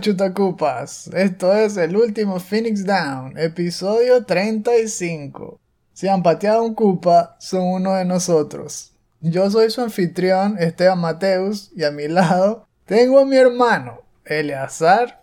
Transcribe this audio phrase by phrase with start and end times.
[0.00, 5.60] chutacupas, esto es el último Phoenix Down, episodio 35.
[5.92, 8.92] Si han pateado un cupa, son uno de nosotros.
[9.20, 15.22] Yo soy su anfitrión, Esteban Mateus, y a mi lado tengo a mi hermano, Eleazar,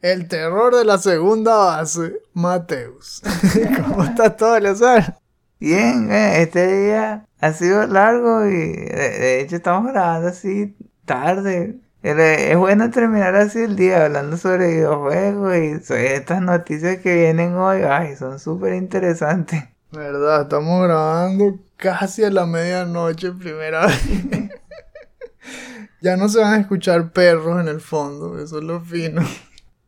[0.00, 3.22] el terror de la segunda base, Mateus.
[3.76, 5.18] ¿Cómo está todo, Eleazar?
[5.60, 11.78] Bien, este día ha sido largo y de hecho estamos grabando así tarde.
[12.04, 17.54] Es bueno terminar así el día hablando sobre videojuegos y sobre estas noticias que vienen
[17.54, 17.80] hoy.
[17.80, 19.64] Ay, son súper interesantes.
[19.90, 20.42] ¿Verdad?
[20.42, 24.02] Estamos grabando casi a la medianoche, primera vez.
[26.02, 29.22] ya no se van a escuchar perros en el fondo, eso es lo fino.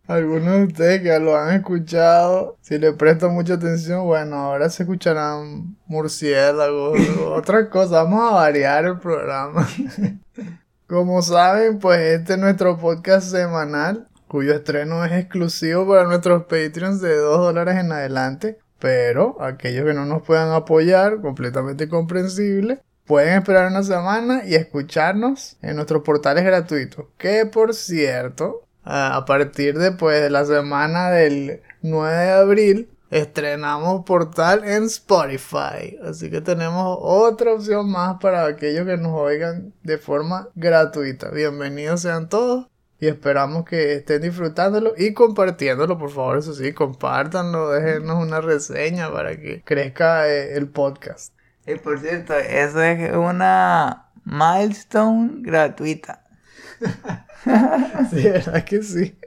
[0.07, 4.85] Algunos de ustedes que lo han escuchado, si le prestan mucha atención, bueno, ahora se
[4.85, 8.05] escucharán murciélagos, otra cosa.
[8.05, 9.69] Vamos a variar el programa.
[10.87, 17.01] Como saben, pues este es nuestro podcast semanal, cuyo estreno es exclusivo para nuestros Patreons
[17.01, 18.59] de 2 dólares en adelante.
[18.79, 25.57] Pero aquellos que no nos puedan apoyar, completamente comprensible, pueden esperar una semana y escucharnos
[25.61, 27.07] en nuestros portales gratuitos.
[27.19, 34.05] Que por cierto, a partir de, pues, de la semana del 9 de abril, estrenamos
[34.05, 35.99] portal en Spotify.
[36.03, 41.31] Así que tenemos otra opción más para aquellos que nos oigan de forma gratuita.
[41.31, 42.67] Bienvenidos sean todos.
[42.99, 49.13] Y esperamos que estén disfrutándolo y compartiéndolo, por favor, eso sí, compártanlo, déjenos una reseña
[49.13, 51.35] para que crezca eh, el podcast.
[51.67, 56.25] Y por cierto, eso es una milestone gratuita.
[58.11, 59.19] sí, verdad que sí.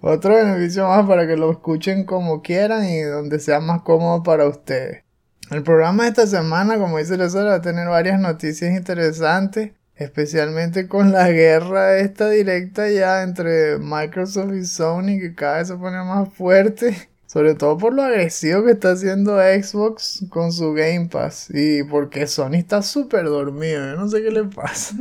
[0.00, 4.46] Otro beneficio más para que lo escuchen como quieran y donde sea más cómodo para
[4.46, 5.04] ustedes.
[5.50, 10.88] El programa de esta semana, como dice Lesora, va a tener varias noticias interesantes, especialmente
[10.88, 15.98] con la guerra esta directa ya entre Microsoft y Sony que cada vez se pone
[15.98, 17.08] más fuerte.
[17.26, 21.48] Sobre todo por lo agresivo que está haciendo Xbox con su Game Pass.
[21.52, 23.84] Y porque Sony está súper dormido.
[23.84, 24.94] Yo no sé qué le pasa.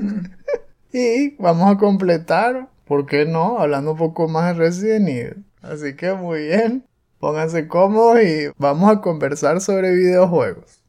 [0.91, 3.59] y vamos a completar ¿por qué no?
[3.59, 5.45] Hablando un poco más de Resident Evil.
[5.61, 6.85] Así que muy bien,
[7.19, 10.83] pónganse cómodos y vamos a conversar sobre videojuegos.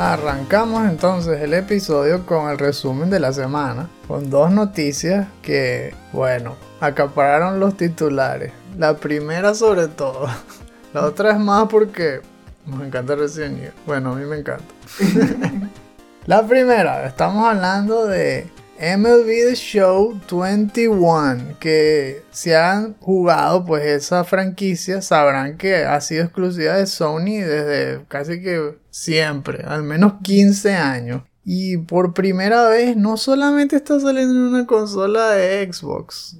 [0.00, 6.56] Arrancamos entonces el episodio con el resumen de la semana, con dos noticias que, bueno,
[6.80, 8.50] acapararon los titulares.
[8.78, 10.26] La primera sobre todo.
[10.92, 12.20] La otra es más porque
[12.66, 13.72] nos encanta Resident Evil.
[13.86, 14.64] Bueno, a mí me encanta.
[16.26, 18.48] la primera, estamos hablando de
[18.80, 26.24] MLB The Show 21, que si han jugado pues esa franquicia sabrán que ha sido
[26.24, 31.22] exclusiva de Sony desde casi que siempre, al menos 15 años.
[31.44, 36.36] Y por primera vez no solamente está saliendo en una consola de Xbox,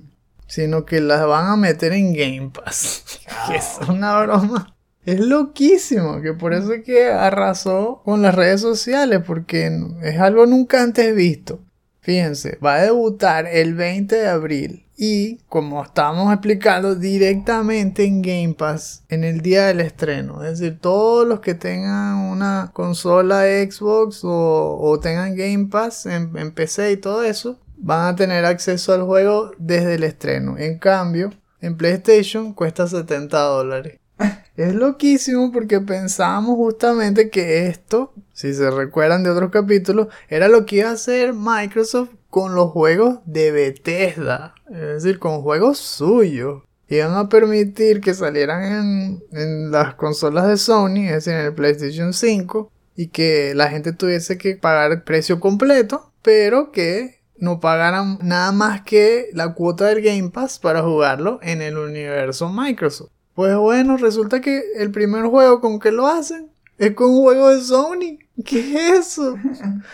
[0.51, 3.05] sino que las van a meter en Game Pass.
[3.49, 4.75] que es una broma.
[5.07, 9.71] Es loquísimo, que por eso es que arrasó con las redes sociales, porque
[10.03, 11.61] es algo nunca antes visto.
[12.01, 18.55] Fíjense, va a debutar el 20 de abril y, como estamos explicando, directamente en Game
[18.55, 20.43] Pass en el día del estreno.
[20.43, 26.53] Es decir, todos los que tengan una consola Xbox o, tengan Game Pass en, en
[26.53, 30.57] PC y todo eso, van a tener acceso al juego desde el estreno.
[30.59, 33.99] En cambio, en PlayStation cuesta 70 dólares.
[34.57, 40.67] Es loquísimo porque pensábamos justamente que esto, si se recuerdan de otros capítulos, era lo
[40.67, 44.55] que iba a hacer Microsoft con los juegos de Bethesda.
[44.69, 46.63] Es decir, con juegos suyos.
[46.89, 51.55] Iban a permitir que salieran en, en las consolas de Sony, es decir, en el
[51.55, 57.59] PlayStation 5, y que la gente tuviese que pagar el precio completo, pero que no
[57.61, 63.11] pagaran nada más que la cuota del Game Pass para jugarlo en el universo Microsoft.
[63.35, 67.49] Pues bueno, resulta que el primer juego con que lo hacen es con un juego
[67.51, 68.19] de Sony.
[68.45, 69.37] ¿Qué es eso?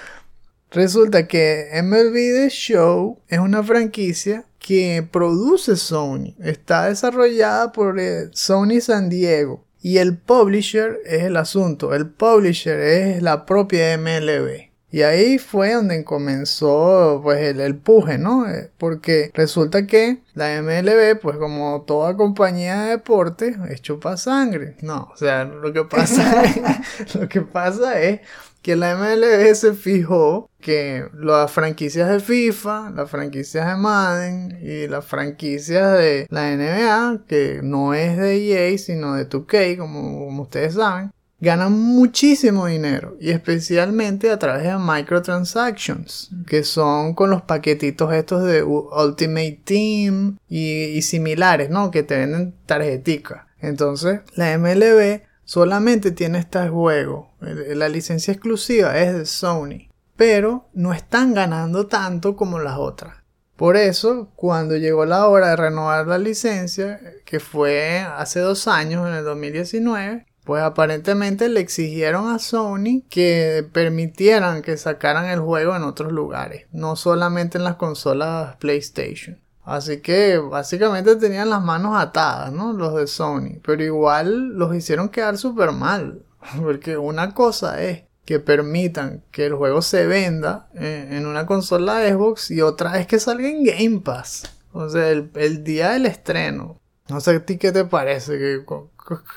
[0.70, 6.34] resulta que MLB The Show es una franquicia que produce Sony.
[6.40, 9.64] Está desarrollada por eh, Sony San Diego.
[9.80, 11.94] Y el publisher es el asunto.
[11.94, 14.65] El publisher es la propia MLB.
[14.96, 18.48] Y ahí fue donde comenzó pues el, el puje, ¿no?
[18.48, 24.76] Eh, Porque resulta que la MLB, pues como toda compañía de deporte, es chupa sangre.
[24.80, 26.44] No, o sea, lo que pasa
[26.98, 28.20] es, lo que pasa es
[28.62, 34.88] que la MLB se fijó que las franquicias de FIFA, las franquicias de Madden y
[34.88, 40.44] las franquicias de la NBA, que no es de EA sino de 2K, como, como
[40.44, 41.12] ustedes saben,
[41.46, 48.44] ganan muchísimo dinero y especialmente a través de microtransactions que son con los paquetitos estos
[48.44, 51.90] de Ultimate Team y, similares, ¿no?
[51.90, 53.46] Que te venden tarjetica.
[53.60, 57.30] Entonces la MLB solamente tiene este juego.
[57.40, 59.88] La licencia exclusiva es de Sony.
[60.16, 63.18] Pero no están ganando tanto como las otras.
[63.56, 69.06] Por eso, cuando llegó la hora de renovar la licencia, que fue hace dos años,
[69.08, 75.74] en el 2019, pues aparentemente le exigieron a Sony que permitieran que sacaran el juego
[75.74, 79.40] en otros lugares, no solamente en las consolas PlayStation.
[79.64, 82.72] Así que básicamente tenían las manos atadas, ¿no?
[82.72, 83.58] Los de Sony.
[83.64, 86.22] Pero igual los hicieron quedar súper mal.
[86.62, 92.52] Porque una cosa es que permitan que el juego se venda en una consola Xbox
[92.52, 94.44] y otra es que salga en Game Pass.
[94.72, 96.78] O sea, el, el día del estreno.
[97.08, 98.38] No sé a ti qué te parece.
[98.38, 98.64] ¿Qué,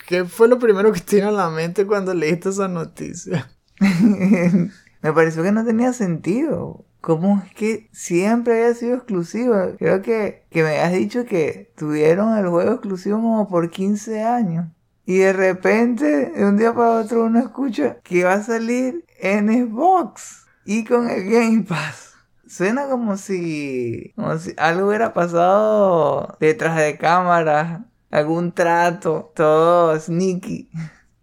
[0.07, 3.49] ¿Qué fue lo primero que te vino a la mente cuando leíste esa noticia?
[3.79, 6.85] Me pareció que no tenía sentido.
[7.01, 9.69] ¿Cómo es que siempre había sido exclusiva?
[9.77, 14.67] Creo que, que me has dicho que tuvieron el juego exclusivo como por 15 años.
[15.05, 19.47] Y de repente, de un día para otro, uno escucha que va a salir en
[19.47, 22.15] Xbox y con el Game Pass.
[22.47, 30.69] Suena como si, como si algo hubiera pasado detrás de cámaras, algún trato, todo sneaky.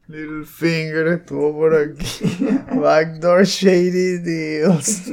[0.09, 2.07] Littlefinger estuvo por aquí.
[2.81, 5.07] Backdoor Shady Deals.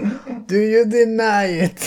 [0.47, 1.79] Do you deny it?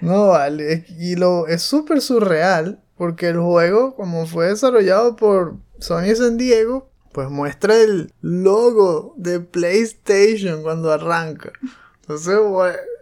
[0.00, 0.86] no, vale.
[0.98, 6.90] Y lo es súper surreal porque el juego, como fue desarrollado por Sony San Diego,
[7.12, 11.52] pues muestra el logo de PlayStation cuando arranca.
[12.00, 12.38] Entonces,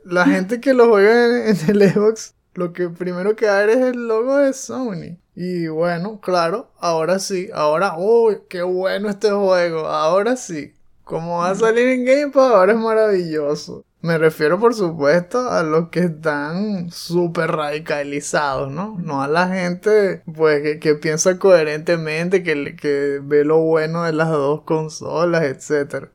[0.04, 4.08] la gente que lo juega en el Xbox, lo que primero que ver es el
[4.08, 5.18] logo de Sony.
[5.34, 10.74] Y bueno, claro, ahora sí, ahora, uy, qué bueno este juego, ahora sí.
[11.04, 13.84] Como va a salir en Game Pass, ahora es maravilloso.
[14.02, 18.96] Me refiero, por supuesto, a los que están súper radicalizados, ¿no?
[18.98, 24.12] No a la gente, pues, que, que piensa coherentemente, que, que ve lo bueno de
[24.12, 26.10] las dos consolas, etcétera.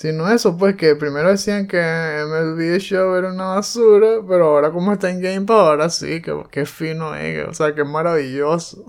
[0.00, 4.92] Sino eso, pues que primero decían que MLB Show era una basura, pero ahora como
[4.92, 8.84] está en Game Pass, ahora sí, que, que fino es, o sea, que maravilloso.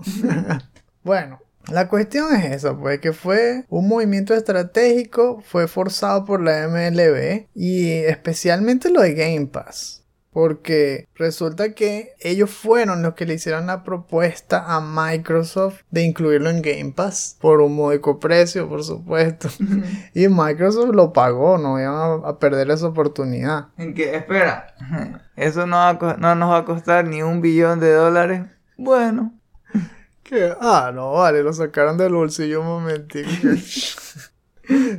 [1.02, 6.68] bueno, la cuestión es esa, pues que fue un movimiento estratégico, fue forzado por la
[6.68, 9.99] MLB y especialmente lo de Game Pass.
[10.32, 16.50] Porque resulta que ellos fueron los que le hicieron la propuesta a Microsoft de incluirlo
[16.50, 19.48] en Game Pass por un módico precio, por supuesto.
[20.14, 23.68] y Microsoft lo pagó, no iban a, perder esa oportunidad.
[23.76, 24.14] ¿En qué?
[24.14, 24.74] Espera,
[25.36, 28.42] eso no, no nos va a costar ni un billón de dólares.
[28.76, 29.34] Bueno.
[30.22, 30.54] ¿Qué?
[30.60, 33.28] Ah, no, vale, lo sacaron del bolsillo un momentito.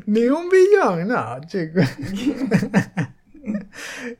[0.05, 1.86] ni un billón, no, chicos.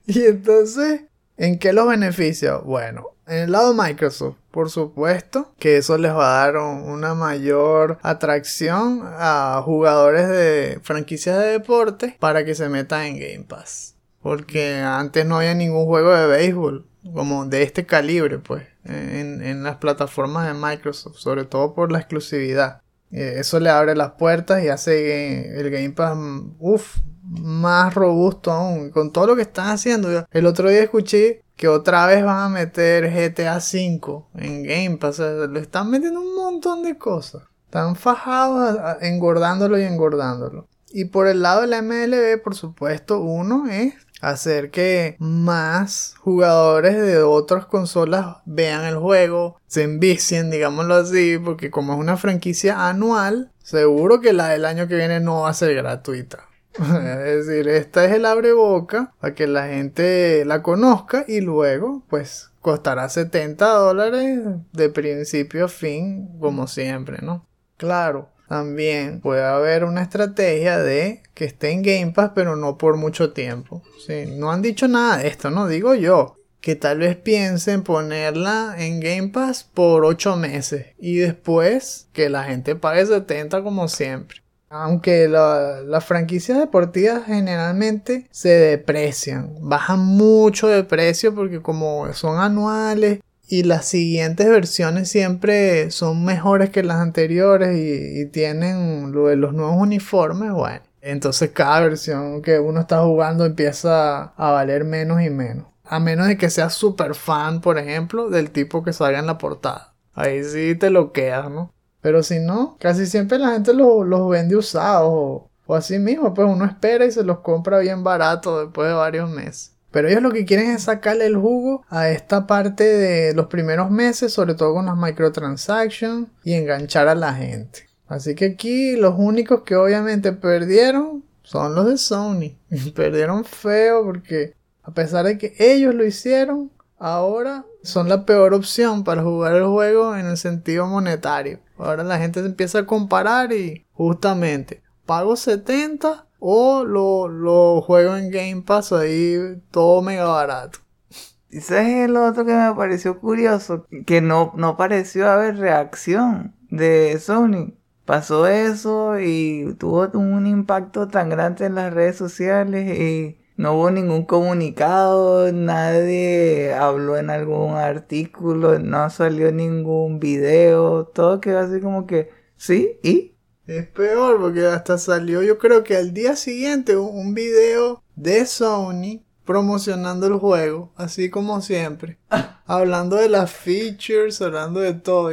[0.05, 1.01] y entonces,
[1.41, 2.57] ¿en qué los beneficia?
[2.57, 7.15] Bueno, en el lado de Microsoft, por supuesto, que eso les va a dar una
[7.15, 13.95] mayor atracción a jugadores de franquicias de deporte para que se metan en Game Pass.
[14.21, 19.63] Porque antes no había ningún juego de béisbol como de este calibre, pues, en, en
[19.63, 22.81] las plataformas de Microsoft, sobre todo por la exclusividad.
[23.12, 26.17] Eh, eso le abre las puertas y hace el Game Pass,
[26.60, 26.98] uff,
[27.39, 28.89] más robusto aún.
[28.91, 30.25] Con todo lo que están haciendo.
[30.31, 35.19] El otro día escuché que otra vez van a meter GTA V en Game Pass.
[35.19, 37.43] le están metiendo un montón de cosas.
[37.65, 40.67] Están fajados engordándolo y engordándolo.
[40.89, 47.01] Y por el lado de la MLB, por supuesto, uno es hacer que más jugadores
[47.01, 52.88] de otras consolas vean el juego, se envicien, digámoslo así, porque como es una franquicia
[52.88, 56.50] anual, seguro que la del año que viene no va a ser gratuita.
[56.79, 62.03] es decir, esta es el abre boca para que la gente la conozca y luego,
[62.09, 64.39] pues, costará 70 dólares
[64.71, 67.45] de principio a fin, como siempre, ¿no?
[67.77, 72.97] Claro, también puede haber una estrategia de que esté en Game Pass, pero no por
[72.97, 73.81] mucho tiempo.
[74.05, 75.67] Sí, no han dicho nada de esto, ¿no?
[75.67, 76.35] Digo yo.
[76.59, 82.43] Que tal vez piensen ponerla en Game Pass por 8 meses y después que la
[82.43, 84.41] gente pague 70 como siempre.
[84.73, 92.39] Aunque la- las franquicias deportivas generalmente se deprecian, bajan mucho de precio porque como son
[92.39, 99.27] anuales y las siguientes versiones siempre son mejores que las anteriores y, y tienen lo
[99.27, 100.79] de los nuevos uniformes, bueno.
[101.01, 105.65] Entonces cada versión que uno está jugando empieza a valer menos y menos.
[105.83, 109.37] A menos de que seas super fan, por ejemplo, del tipo que salga en la
[109.37, 109.93] portada.
[110.13, 111.73] Ahí sí te lo quedas, ¿no?
[112.01, 116.34] Pero si no, casi siempre la gente lo- los vende usados o, o así mismo,
[116.34, 119.74] pues uno espera y se los compra bien barato después de varios meses.
[119.91, 123.91] Pero ellos lo que quieren es sacarle el jugo a esta parte de los primeros
[123.91, 127.88] meses, sobre todo con las microtransactions y enganchar a la gente.
[128.08, 132.58] Así que aquí los únicos que obviamente perdieron son los de Sony.
[132.96, 134.53] perdieron feo porque
[134.84, 139.65] a pesar de que ellos lo hicieron, ahora son la peor opción para jugar el
[139.65, 141.60] juego en el sentido monetario.
[141.81, 148.15] Ahora la gente se empieza a comparar y justamente pago 70 o lo, lo juego
[148.15, 150.79] en Game Pass ahí todo mega barato.
[151.50, 153.85] ¿Y sabes el otro que me pareció curioso?
[154.05, 157.73] Que no, no pareció haber reacción de Sony.
[158.05, 163.91] Pasó eso y tuvo un impacto tan grande en las redes sociales y no hubo
[163.91, 172.07] ningún comunicado, nadie habló en algún artículo, no salió ningún video, todo quedó así como
[172.07, 173.35] que, sí, y
[173.67, 179.21] Es peor porque hasta salió yo creo que al día siguiente un, video de Sony
[179.45, 182.17] promocionando el juego, así como siempre.
[182.65, 185.29] hablando de las features, hablando de todo.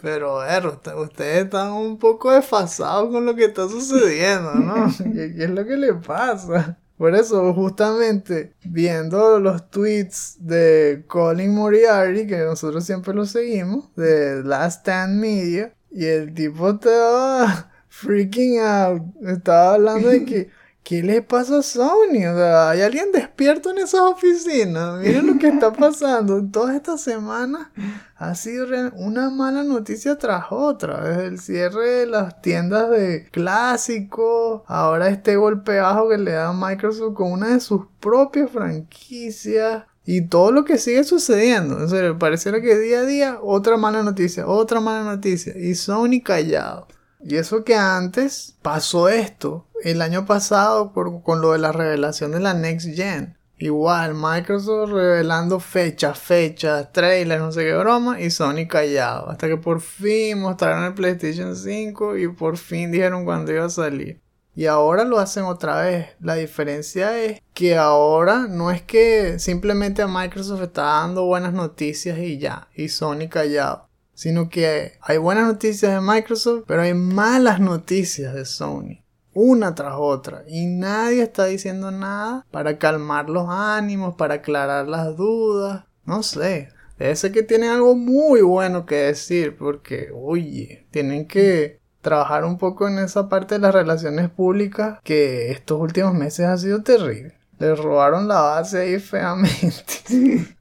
[0.00, 4.86] pero, er, usted- ustedes están un poco desfasados con lo que está sucediendo, ¿no?
[5.14, 6.78] ¿Qué, qué es lo que le pasa?
[6.98, 14.42] Por eso, justamente, viendo los tweets de Colin Moriarty, que nosotros siempre lo seguimos, de
[14.42, 19.02] Last Stand Media, y el tipo estaba freaking out.
[19.22, 20.50] Estaba hablando de que,
[20.88, 22.24] ¿qué le pasa a Sony?
[22.32, 24.98] O sea, hay alguien despierto en esas oficinas.
[24.98, 26.42] Miren lo que está pasando.
[26.50, 27.68] Todas estas semanas
[28.16, 31.04] ha sido una mala noticia tras otra.
[31.04, 36.54] Desde el cierre de las tiendas de clásicos, ahora este golpe bajo que le da
[36.54, 39.84] Microsoft con una de sus propias franquicias.
[40.06, 41.80] Y todo lo que sigue sucediendo.
[41.80, 45.54] En serio, pareciera que día a día otra mala noticia, otra mala noticia.
[45.54, 46.88] Y Sony callado.
[47.20, 49.66] Y eso que antes pasó esto.
[49.82, 53.38] El año pasado con lo de la revelación de la Next Gen.
[53.60, 59.30] Igual, Microsoft revelando fechas, fechas, trailers, no sé qué broma, y Sony callado.
[59.30, 63.70] Hasta que por fin mostraron el PlayStation 5 y por fin dijeron cuándo iba a
[63.70, 64.20] salir.
[64.54, 66.10] Y ahora lo hacen otra vez.
[66.20, 72.18] La diferencia es que ahora no es que simplemente a Microsoft está dando buenas noticias
[72.18, 73.87] y ya, y Sony callado.
[74.18, 79.04] Sino que hay buenas noticias de Microsoft, pero hay malas noticias de Sony.
[79.32, 80.42] Una tras otra.
[80.48, 85.84] Y nadie está diciendo nada para calmar los ánimos, para aclarar las dudas.
[86.04, 86.70] No sé.
[86.98, 89.56] Debe ser que tienen algo muy bueno que decir.
[89.56, 95.52] Porque, oye, tienen que trabajar un poco en esa parte de las relaciones públicas que
[95.52, 97.38] estos últimos meses ha sido terrible.
[97.60, 100.56] Les robaron la base ahí feamente.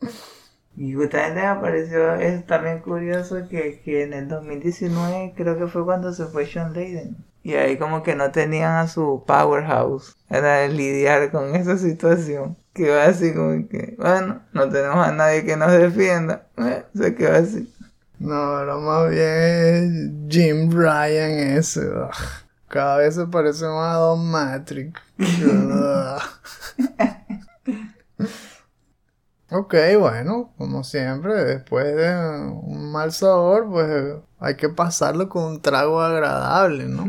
[0.76, 5.84] Y justamente me pareció es también curioso que, que en el 2019 creo que fue
[5.84, 7.16] cuando se fue Sean Layden.
[7.44, 10.16] Y ahí como que no tenían a su powerhouse.
[10.30, 12.56] De lidiar con esa situación.
[12.72, 16.46] Quedó así como que, bueno, no tenemos a nadie que nos defienda.
[16.56, 17.72] Eh, se quedó así.
[18.18, 21.86] No, ahora más bien es Jim Ryan ese.
[21.86, 22.10] ugh.
[22.68, 24.98] Cada vez se parece más a Don Matrix.
[29.56, 35.62] Ok, bueno, como siempre, después de un mal sabor, pues hay que pasarlo con un
[35.62, 37.04] trago agradable, ¿no?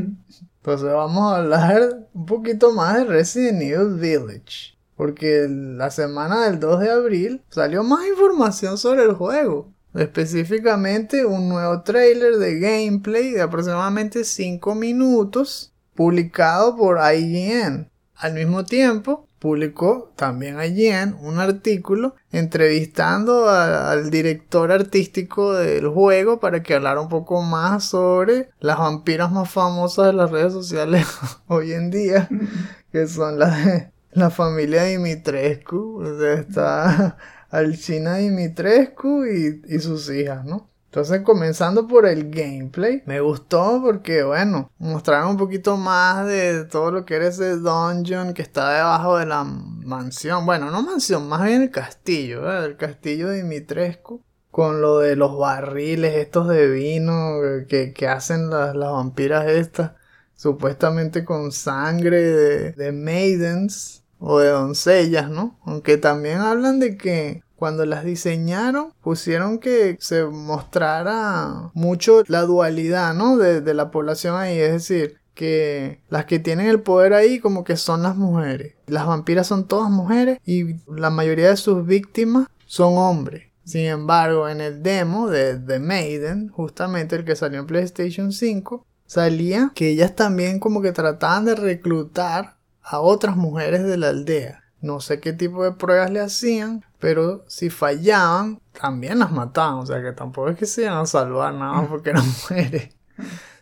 [0.58, 4.78] Entonces vamos a hablar un poquito más de Resident Evil Village.
[4.96, 9.74] Porque la semana del 2 de abril salió más información sobre el juego.
[9.96, 17.90] Específicamente un nuevo trailer de gameplay de aproximadamente 5 minutos publicado por IGN.
[18.14, 26.40] Al mismo tiempo, publicó también IGN un artículo entrevistando a- al director artístico del juego
[26.40, 31.06] para que hablara un poco más sobre las vampiras más famosas de las redes sociales
[31.48, 32.28] hoy en día,
[32.92, 36.02] que son las de la familia Dimitrescu.
[36.04, 37.18] O sea, está
[37.50, 40.70] Alcina Dimitrescu y, y sus hijas, ¿no?
[40.96, 46.90] Entonces, comenzando por el gameplay, me gustó porque, bueno, mostraron un poquito más de todo
[46.90, 50.46] lo que era ese dungeon que está debajo de la mansión.
[50.46, 52.50] Bueno, no mansión, más bien el castillo.
[52.64, 54.24] El castillo de Dimitrescu.
[54.52, 59.92] con lo de los barriles estos de vino que, que hacen las, las vampiras estas,
[60.36, 65.60] supuestamente con sangre de, de maidens o de doncellas, ¿no?
[65.66, 73.14] Aunque también hablan de que cuando las diseñaron pusieron que se mostrara mucho la dualidad,
[73.14, 73.38] ¿no?
[73.38, 77.64] De, de la población ahí, es decir, que las que tienen el poder ahí como
[77.64, 78.74] que son las mujeres.
[78.88, 83.52] Las vampiras son todas mujeres y la mayoría de sus víctimas son hombres.
[83.66, 88.86] Sin embargo, en el demo de The Maiden, justamente el que salió en PlayStation 5,
[89.08, 94.64] salía que ellas también como que trataban de reclutar a otras mujeres de la aldea.
[94.82, 99.76] No sé qué tipo de pruebas le hacían, pero si fallaban, también las mataban.
[99.76, 102.90] O sea que tampoco es que se iban a salvar nada porque eran mujeres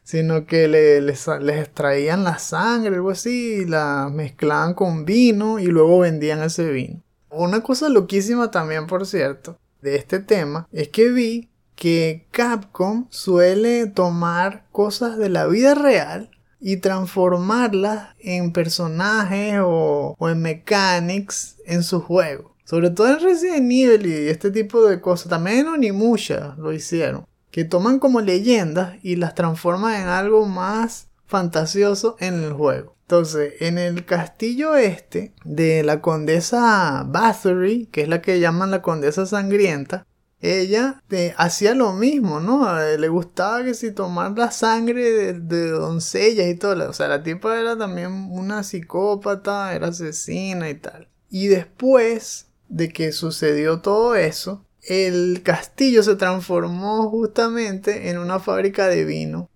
[0.05, 6.00] sino que le, les, extraían la sangre, algo así, la mezclaban con vino y luego
[6.00, 7.01] vendían ese vino.
[7.29, 13.88] Una cosa loquísima también, por cierto, de este tema, es que vi que Capcom suele
[13.88, 16.29] tomar cosas de la vida real
[16.62, 22.52] y transformarlas en personajes o, o en mechanics en su juego.
[22.74, 25.30] Sobre todo en Resident Evil y este tipo de cosas.
[25.30, 31.08] También en Onimusha lo hicieron que toman como leyendas y las transforman en algo más
[31.27, 32.96] fantasioso en el juego.
[33.03, 38.82] Entonces, en el castillo este de la condesa Bathory, que es la que llaman la
[38.82, 40.08] condesa sangrienta,
[40.42, 42.75] ella eh, hacía lo mismo, ¿no?
[42.98, 46.89] le gustaba que si tomar la sangre de, de, doncellas y todo.
[46.89, 51.08] O sea, la tipa era también una psicópata, era asesina y tal.
[51.30, 58.88] Y después de que sucedió todo eso, el castillo se transformó justamente en una fábrica
[58.88, 59.50] de vino.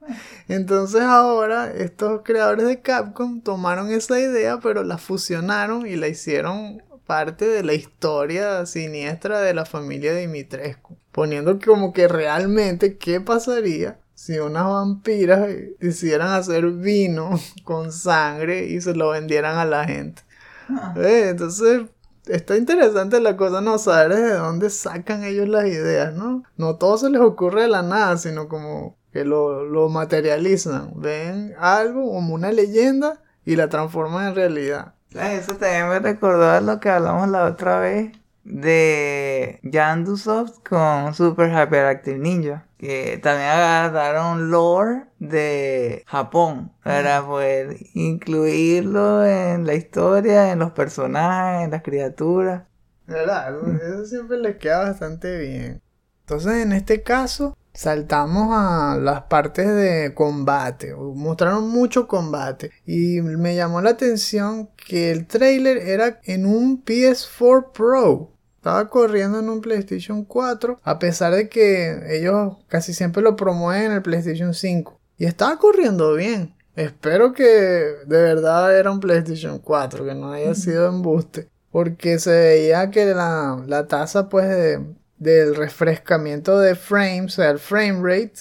[0.48, 6.82] Entonces ahora estos creadores de Capcom tomaron esa idea pero la fusionaron y la hicieron
[7.06, 10.98] parte de la historia siniestra de la familia Dimitrescu.
[11.12, 15.48] Poniendo como que realmente qué pasaría si unas vampiras
[15.80, 20.22] hicieran hacer vino con sangre y se lo vendieran a la gente.
[20.68, 20.94] Ah.
[20.96, 21.82] Eh, entonces
[22.26, 26.42] está interesante la cosa, no saber de dónde sacan ellos las ideas, ¿no?
[26.56, 30.92] No todo se les ocurre de la nada, sino como que lo, lo materializan.
[30.96, 34.94] Ven algo como una leyenda y la transforman en realidad.
[35.14, 38.12] Eso también me recordó a lo que hablamos la otra vez
[38.44, 42.65] de Yandusoft con Super Hyperactive Ninja.
[42.78, 51.64] Que también agarraron lore de Japón para poder incluirlo en la historia, en los personajes,
[51.64, 52.64] en las criaturas.
[53.06, 53.54] ¿Verdad?
[53.82, 55.82] Eso siempre les queda bastante bien.
[56.20, 60.94] Entonces, en este caso, saltamos a las partes de combate.
[60.94, 62.72] Mostraron mucho combate.
[62.84, 68.32] Y me llamó la atención que el trailer era en un PS4 Pro.
[68.66, 73.84] Estaba corriendo en un PlayStation 4, a pesar de que ellos casi siempre lo promueven
[73.84, 74.98] en el PlayStation 5.
[75.18, 76.52] Y estaba corriendo bien.
[76.74, 81.48] Espero que de verdad era un PlayStation 4, que no haya sido embuste.
[81.70, 84.84] Porque se veía que la, la tasa pues de,
[85.18, 88.40] del refrescamiento de frames, o sea, el frame rate,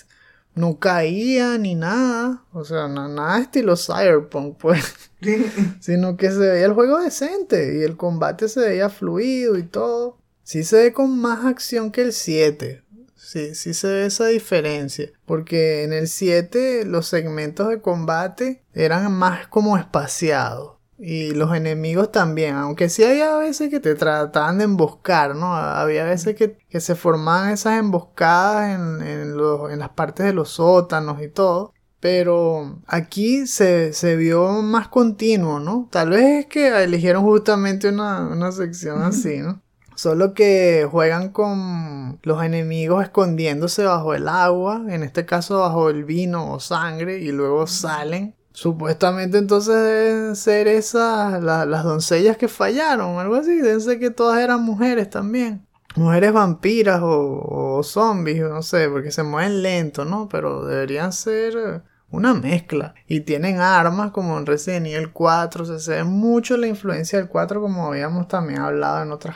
[0.55, 2.43] no caía ni nada.
[2.53, 4.93] O sea, nada estilo Cyberpunk, pues.
[5.79, 10.17] Sino que se veía el juego decente y el combate se veía fluido y todo.
[10.43, 12.83] Sí se ve con más acción que el 7.
[13.15, 15.11] Sí, sí se ve esa diferencia.
[15.25, 20.74] Porque en el 7 los segmentos de combate eran más como espaciados.
[20.97, 25.53] Y los enemigos también, aunque sí había veces que te trataban de emboscar, ¿no?
[25.53, 31.27] Había veces que, se formaban esas emboscadas en, en, las partes de los sótanos y
[31.27, 31.73] todo.
[31.99, 35.89] Pero aquí se, vio más continuo, ¿no?
[35.91, 39.61] Tal vez es que eligieron justamente una, una sección así, ¿no?
[39.95, 46.03] Solo que juegan con los enemigos escondiéndose bajo el agua, en este caso bajo el
[46.03, 53.19] vino o sangre, y luego salen Supuestamente entonces deben ser esas las doncellas que fallaron,
[53.19, 53.57] algo así.
[53.57, 55.67] Deben ser que todas eran mujeres también.
[55.97, 60.29] Mujeres vampiras o, zombies, no sé, porque se mueven lento, ¿no?
[60.29, 62.95] Pero deberían ser una mezcla.
[63.09, 65.77] Y tienen armas como en Resident Evil 4.
[65.77, 69.35] se ve mucho la influencia del 4 como habíamos también hablado en, otras,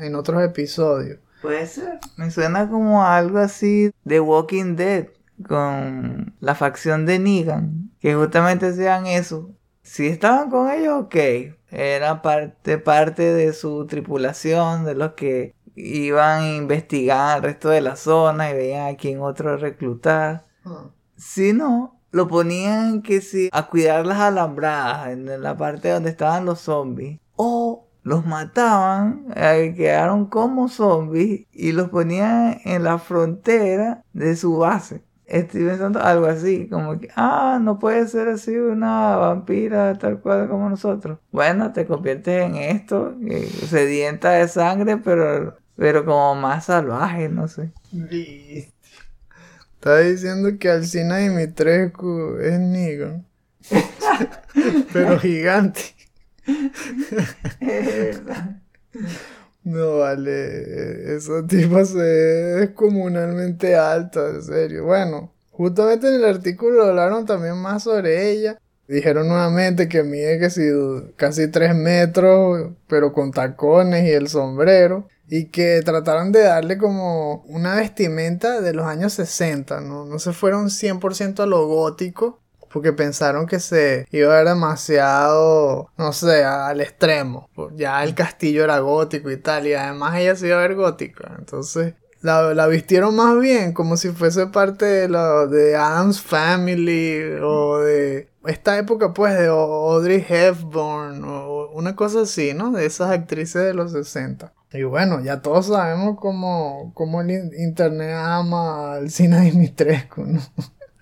[0.00, 1.18] en otros episodios.
[1.42, 1.98] Puede ser.
[2.16, 5.08] Me suena como algo así de Walking Dead
[5.46, 9.50] con la facción de Negan, que justamente sean eso.
[9.82, 11.16] Si estaban con ellos, ok,
[11.70, 17.80] era parte, parte de su tripulación, de los que iban a investigar el resto de
[17.80, 20.46] la zona y veían a quién otro reclutar.
[20.64, 20.90] Ah.
[21.16, 26.44] Si no, lo ponían que sí, a cuidar las alambradas en la parte donde estaban
[26.44, 27.18] los zombies.
[27.36, 34.58] O los mataban, eh, quedaron como zombies y los ponían en la frontera de su
[34.58, 35.02] base.
[35.34, 40.48] Estoy pensando algo así, como que, ah, no puede ser así una vampira tal cual
[40.48, 41.18] como nosotros.
[41.32, 43.16] Bueno, te conviertes en esto,
[43.66, 47.72] sedienta de sangre, pero, pero como más salvaje, no sé.
[49.74, 53.26] Está diciendo que Alcina Dimitrescu es Negan.
[54.92, 55.96] pero gigante.
[59.64, 64.84] No vale, esa tipa es descomunalmente alta, en serio.
[64.84, 68.58] Bueno, justamente en el artículo hablaron también más sobre ella.
[68.86, 70.38] Dijeron nuevamente que mide
[71.16, 75.08] casi 3 metros, pero con tacones y el sombrero.
[75.26, 80.04] Y que trataron de darle como una vestimenta de los años 60, ¿no?
[80.04, 82.42] No se fueron 100% a lo gótico,
[82.74, 87.48] porque pensaron que se iba a ver demasiado, no sé, al extremo.
[87.76, 91.36] Ya el castillo era gótico y tal, y además ella se iba a ver gótica.
[91.38, 97.38] Entonces la, la vistieron más bien como si fuese parte de, lo, de Adam's Family
[97.40, 102.72] o de esta época pues de Audrey Hepburn o una cosa así, ¿no?
[102.72, 104.52] De esas actrices de los 60.
[104.72, 110.40] Y bueno, ya todos sabemos cómo, cómo el internet ama al cine Dimitrescu, ¿no?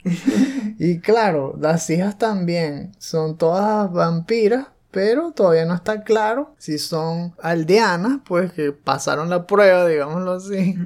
[0.78, 7.34] y claro, las hijas también son todas vampiras, pero todavía no está claro si son
[7.42, 10.76] aldeanas, pues que pasaron la prueba, digámoslo así,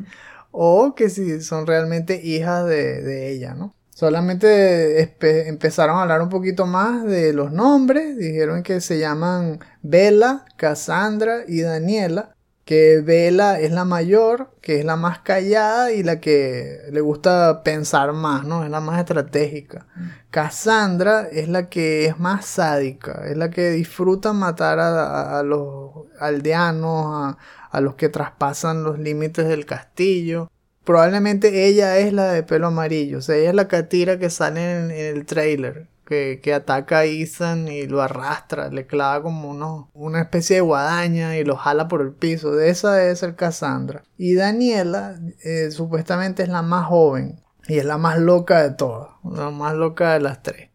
[0.50, 3.74] o que si son realmente hijas de, ella, ¿no?
[3.90, 5.00] Solamente
[5.48, 11.44] empezaron a hablar un poquito más de los nombres, dijeron que se llaman Bella, Cassandra
[11.48, 12.35] y Daniela,
[12.66, 17.62] que Bella es la mayor, que es la más callada y la que le gusta
[17.62, 18.64] pensar más, ¿no?
[18.64, 19.86] Es la más estratégica.
[19.94, 20.08] Mm.
[20.30, 27.36] Cassandra es la que es más sádica, es la que disfruta matar a, los aldeanos,
[27.70, 30.50] a, los que traspasan los límites del castillo.
[30.82, 34.80] Probablemente ella es la de pelo amarillo, o sea, ella es la catira que sale
[34.80, 40.22] en el trailer que, ataca a Ethan y lo arrastra, le clava como uno, una
[40.22, 42.52] especie de guadaña y lo jala por el piso.
[42.52, 44.04] De esa es el Cassandra.
[44.16, 49.10] Y Daniela eh, supuestamente es la más joven y es la más loca de todas,
[49.24, 50.70] la más loca de las tres.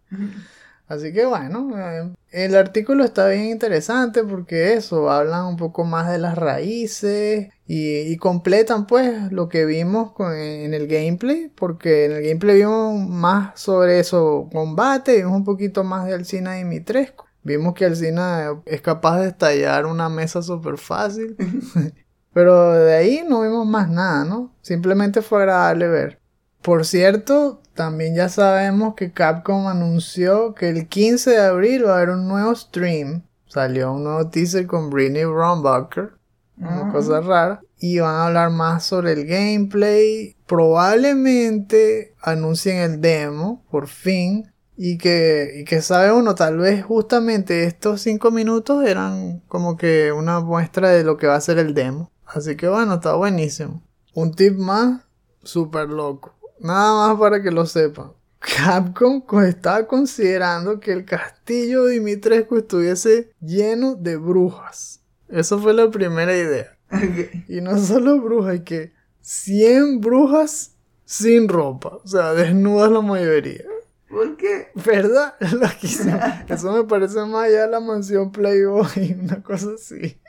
[0.92, 6.12] Así que bueno, eh, el artículo está bien interesante porque eso, hablan un poco más
[6.12, 12.24] de las raíces y, completan pues lo que vimos en el gameplay, porque en el
[12.24, 17.26] gameplay vimos más sobre eso, combate, vimos un poquito más de Alcina y Mitresco.
[17.42, 21.38] Vimos que Alcina es capaz de estallar una mesa súper fácil.
[22.34, 24.54] Pero de ahí no vimos más nada, ¿no?
[24.62, 26.20] Simplemente fue agradable ver.
[26.62, 31.98] Por cierto, también ya sabemos que Capcom anunció que el 15 de abril va a
[31.98, 33.24] haber un nuevo stream.
[33.48, 36.12] Salió un nuevo teaser con Britney Brombacher.
[36.58, 37.62] Una cosa rara.
[37.80, 40.36] Y van a hablar más sobre el gameplay.
[40.46, 44.52] Probablemente anuncien el demo, por fin.
[44.78, 50.12] Y que, y que sabe uno, tal vez justamente estos 5 minutos eran como que
[50.12, 52.12] una muestra de lo que va a ser el demo.
[52.26, 53.84] Así que bueno, está buenísimo.
[54.14, 55.02] Un tip más,
[55.44, 56.36] súper loco.
[56.62, 58.14] Nada más para que lo sepan.
[58.40, 65.02] Capcom estaba considerando que el castillo de Dimitrescu estuviese lleno de brujas.
[65.28, 66.78] Esa fue la primera idea.
[67.48, 72.00] Y no solo brujas, hay que 100 brujas sin ropa.
[72.04, 73.64] O sea, desnudas la mayoría.
[74.12, 74.68] ¿Por qué?
[74.76, 75.36] ¿Verdad?
[76.50, 80.20] Eso me parece más allá de la mansión Playboy, una cosa así.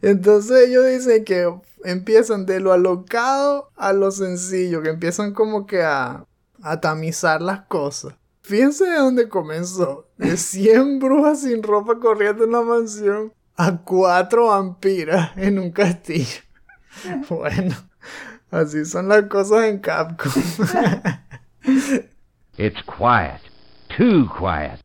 [0.00, 1.52] Entonces ellos dicen que
[1.84, 6.24] empiezan de lo alocado a lo sencillo, que empiezan como que a,
[6.62, 8.14] a tamizar las cosas.
[8.40, 10.08] Fíjense de dónde comenzó.
[10.16, 16.40] De 100 brujas sin ropa corriendo en la mansión a 4 vampiras en un castillo.
[17.28, 17.74] Bueno,
[18.50, 20.32] así son las cosas en Capcom.
[22.62, 23.40] It's quiet.
[23.88, 24.78] Too quiet.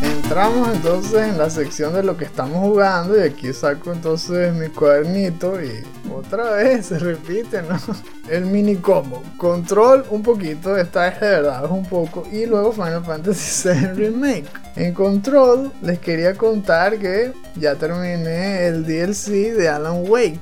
[0.00, 4.68] Entramos entonces en la sección de lo que estamos jugando y aquí saco entonces mi
[4.68, 7.80] cuadernito y otra vez se repite, ¿no?
[8.28, 9.20] El mini combo.
[9.36, 12.28] Control un poquito, esta es de verdad, un poco.
[12.30, 14.46] Y luego Final Fantasy VII Remake.
[14.76, 20.38] En Control les quería contar que ya terminé el DLC de Alan Wake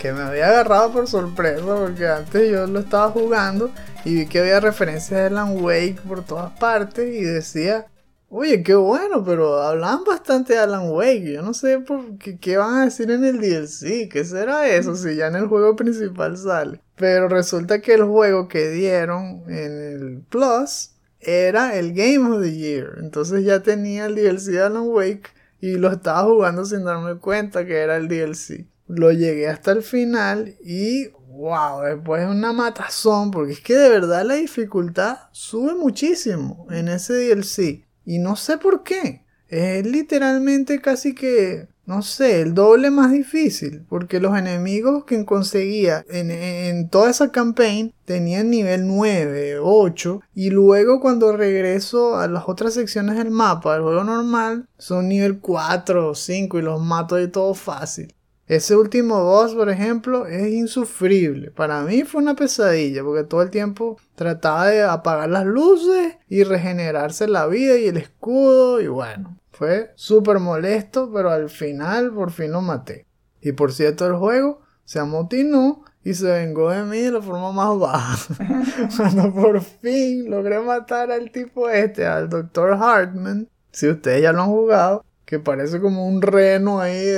[0.00, 3.70] que me había agarrado por sorpresa porque antes yo lo estaba jugando
[4.04, 7.86] y vi que había referencias de Alan Wake por todas partes y decía,
[8.28, 11.32] oye, qué bueno, pero hablan bastante de Alan Wake.
[11.32, 14.94] Yo no sé por qué, qué van a decir en el DLC, qué será eso
[14.94, 16.80] si ya en el juego principal sale.
[16.96, 22.52] Pero resulta que el juego que dieron en el Plus era el Game of the
[22.52, 22.98] Year.
[22.98, 25.30] Entonces ya tenía el DLC de Alan Wake
[25.60, 28.66] y lo estaba jugando sin darme cuenta que era el DLC.
[28.88, 33.88] Lo llegué hasta el final y wow, después es una matazón porque es que de
[33.88, 39.24] verdad la dificultad sube muchísimo en ese DLC y no sé por qué.
[39.48, 46.04] Es literalmente casi que no sé, el doble más difícil, porque los enemigos que conseguía
[46.10, 52.74] en, toda esa campaign tenían nivel 9, 8, y luego cuando regreso a las otras
[52.74, 57.28] secciones del mapa del juego normal, son nivel 4 o 5 y los mato de
[57.28, 58.12] todo fácil.
[58.46, 61.50] Ese último boss, por ejemplo, es insufrible.
[61.50, 66.44] Para mí fue una pesadilla porque todo el tiempo trataba de apagar las luces y
[66.44, 72.30] regenerarse la vida y el escudo y bueno, fue súper molesto, pero al final por
[72.30, 73.06] fin lo maté.
[73.40, 77.50] Y por cierto, el juego se amotinó y se vengó de mí de la forma
[77.50, 78.34] más baja.
[78.96, 82.74] Cuando por fin logré matar al tipo este, al Dr.
[82.74, 87.16] Hartman, si ustedes ya lo han jugado, que parece como un reno ahí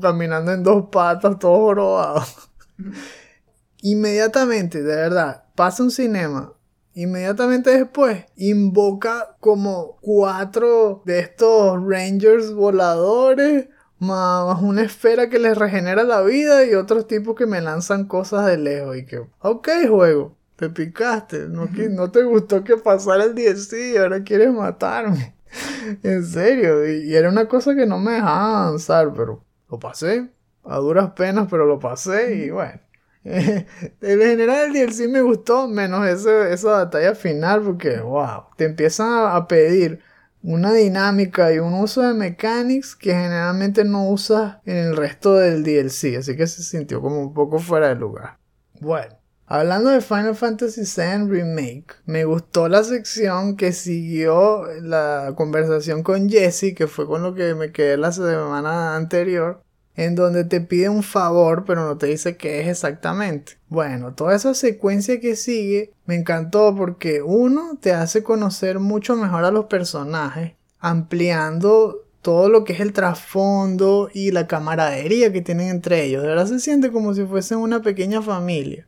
[0.00, 2.22] caminando en dos patas, todo jorobado.
[3.82, 6.54] Inmediatamente, de verdad, pasa un cinema
[6.98, 13.68] Inmediatamente después invoca como cuatro de estos Rangers voladores,
[14.00, 18.46] más una esfera que les regenera la vida y otros tipos que me lanzan cosas
[18.46, 18.96] de lejos.
[18.96, 23.96] Y que, ok, juego, te picaste, no, no te gustó que pasara el DLC y
[23.96, 25.36] ahora quieres matarme.
[26.02, 30.28] En serio, y, y era una cosa que no me dejaba avanzar, pero lo pasé
[30.64, 32.80] a duras penas, pero lo pasé y bueno.
[33.24, 33.66] en
[34.00, 40.00] general el DLC me gustó, menos esa batalla final, porque wow, te empiezan a pedir
[40.42, 45.64] una dinámica y un uso de mechanics que generalmente no usas en el resto del
[45.64, 48.38] DLC, así que se sintió como un poco fuera de lugar.
[48.80, 49.17] Bueno,
[49.48, 56.28] hablando de Final Fantasy VII Remake, me gustó la sección que siguió la conversación con
[56.28, 59.62] Jesse, que fue con lo que me quedé la semana anterior,
[59.96, 63.58] en donde te pide un favor pero no te dice qué es exactamente.
[63.68, 69.44] Bueno, toda esa secuencia que sigue me encantó porque uno te hace conocer mucho mejor
[69.44, 75.68] a los personajes, ampliando todo lo que es el trasfondo y la camaradería que tienen
[75.68, 76.22] entre ellos.
[76.22, 78.86] De verdad se siente como si fuesen una pequeña familia,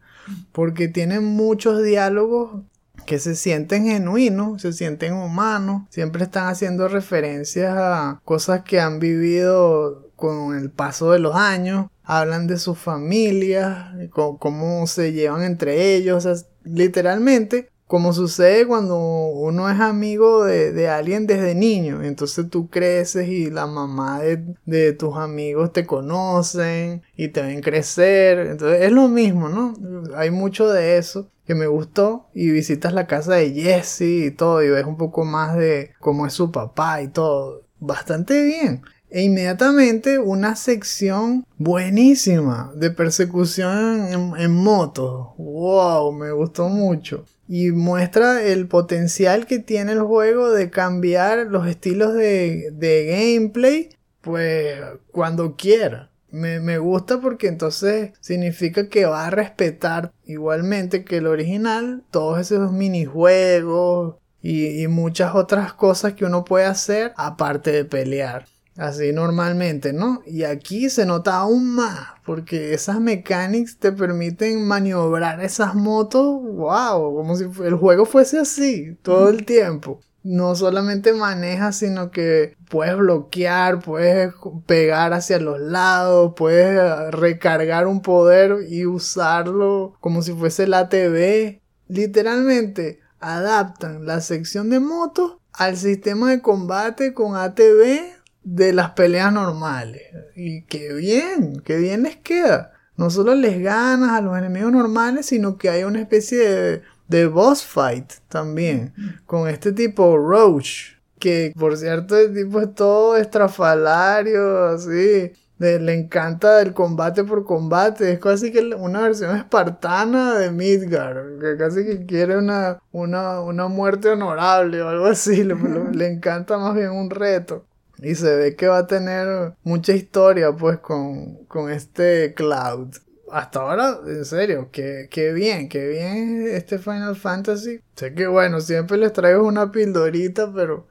[0.53, 2.63] porque tienen muchos diálogos
[3.07, 9.01] que se sienten genuinos, se sienten humanos, siempre están haciendo referencias a cosas que han
[9.01, 15.95] vivido con el paso de los años, hablan de sus familias, cómo se llevan entre
[15.95, 23.29] ellos, literalmente como sucede cuando uno es amigo de, alguien desde niño, entonces tú creces
[23.29, 28.93] y la mamá de, de, tus amigos te conocen y te ven crecer, entonces es
[28.93, 29.75] lo mismo, ¿no?
[30.15, 34.63] Hay mucho de eso que me gustó y visitas la casa de Jesse y todo
[34.63, 39.23] y ves un poco más de cómo es su papá y todo, bastante bien e
[39.23, 45.35] inmediatamente una sección buenísima de persecución en, moto.
[45.37, 46.13] ¡Wow!
[46.13, 47.25] Me gustó mucho.
[47.49, 52.71] Y muestra el potencial que tiene el juego de cambiar los estilos de,
[53.11, 56.11] gameplay, pues cuando quiera.
[56.31, 62.39] Me, me, gusta porque entonces significa que va a respetar igualmente que el original todos
[62.39, 68.47] esos minijuegos y, y muchas otras cosas que uno puede hacer aparte de pelear.
[68.77, 70.23] Así normalmente, ¿no?
[70.27, 77.15] Y aquí se nota aún más, porque esas mechanics te permiten maniobrar esas motos, wow,
[77.15, 80.01] como si el juego fuese así todo el tiempo.
[80.23, 84.35] No solamente manejas, sino que puedes bloquear, puedes
[84.67, 91.61] pegar hacia los lados, puedes recargar un poder y usarlo como si fuese la ATV.
[91.89, 99.33] Literalmente adaptan la sección de motos al sistema de combate con ATV de las peleas
[99.33, 100.03] normales.
[100.35, 102.73] Y qué bien, qué bien les queda.
[102.97, 107.27] No solo les ganas a los enemigos normales, sino que hay una especie de, de
[107.27, 108.93] boss fight también.
[109.27, 110.99] Con este tipo Roach.
[111.19, 115.33] Que por cierto el tipo es todo estrafalario, así.
[115.59, 118.13] le encanta el combate por combate.
[118.13, 121.25] Es casi que una versión espartana de Midgar.
[121.41, 125.45] Que casi que quiere una, una, una muerte honorable o algo así.
[125.45, 127.67] le encanta más bien un reto.
[128.03, 132.97] Y se ve que va a tener mucha historia pues con, con este Cloud.
[133.31, 137.81] Hasta ahora, en serio, que, bien, que bien este Final Fantasy.
[137.95, 140.89] Sé que bueno, siempre les traigo una pildorita, pero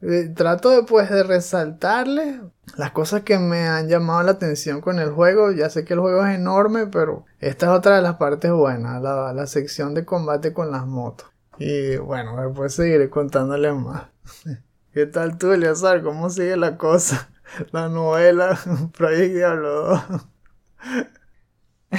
[0.00, 2.40] eh, trato de pues de resaltarles
[2.76, 5.50] las cosas que me han llamado la atención con el juego.
[5.50, 9.02] Ya sé que el juego es enorme, pero esta es otra de las partes buenas,
[9.02, 11.26] la, la sección de combate con las motos.
[11.58, 14.04] Y bueno, después seguiré contándoles más.
[14.94, 16.04] ¿Qué tal tú, Eliazar?
[16.04, 17.28] ¿Cómo sigue la cosa?
[17.72, 18.56] La novela
[18.96, 20.00] Project Diablo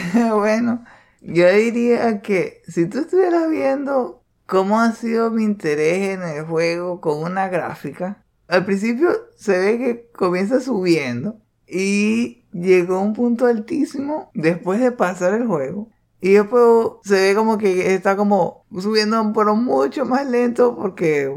[0.01, 0.31] 2.
[0.31, 0.85] bueno,
[1.19, 7.01] yo diría que si tú estuvieras viendo cómo ha sido mi interés en el juego
[7.01, 13.45] con una gráfica, al principio se ve que comienza subiendo y llegó a un punto
[13.45, 15.89] altísimo después de pasar el juego.
[16.25, 21.31] Y después se ve como que está como subiendo pero mucho más lento porque,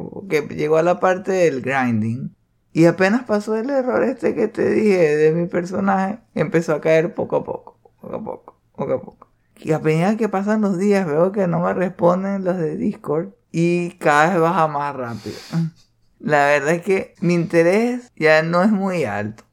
[0.57, 2.35] llegó a la parte del grinding.
[2.73, 7.13] Y apenas pasó el error este que te dije de mi personaje, empezó a caer
[7.13, 9.29] poco a poco, poco a poco, poco a poco.
[9.57, 13.35] Y a medida que pasan los días veo que no me responden los de Discord
[13.53, 15.37] y cada vez baja más rápido.
[16.19, 19.45] La verdad es que mi interés ya no es muy alto.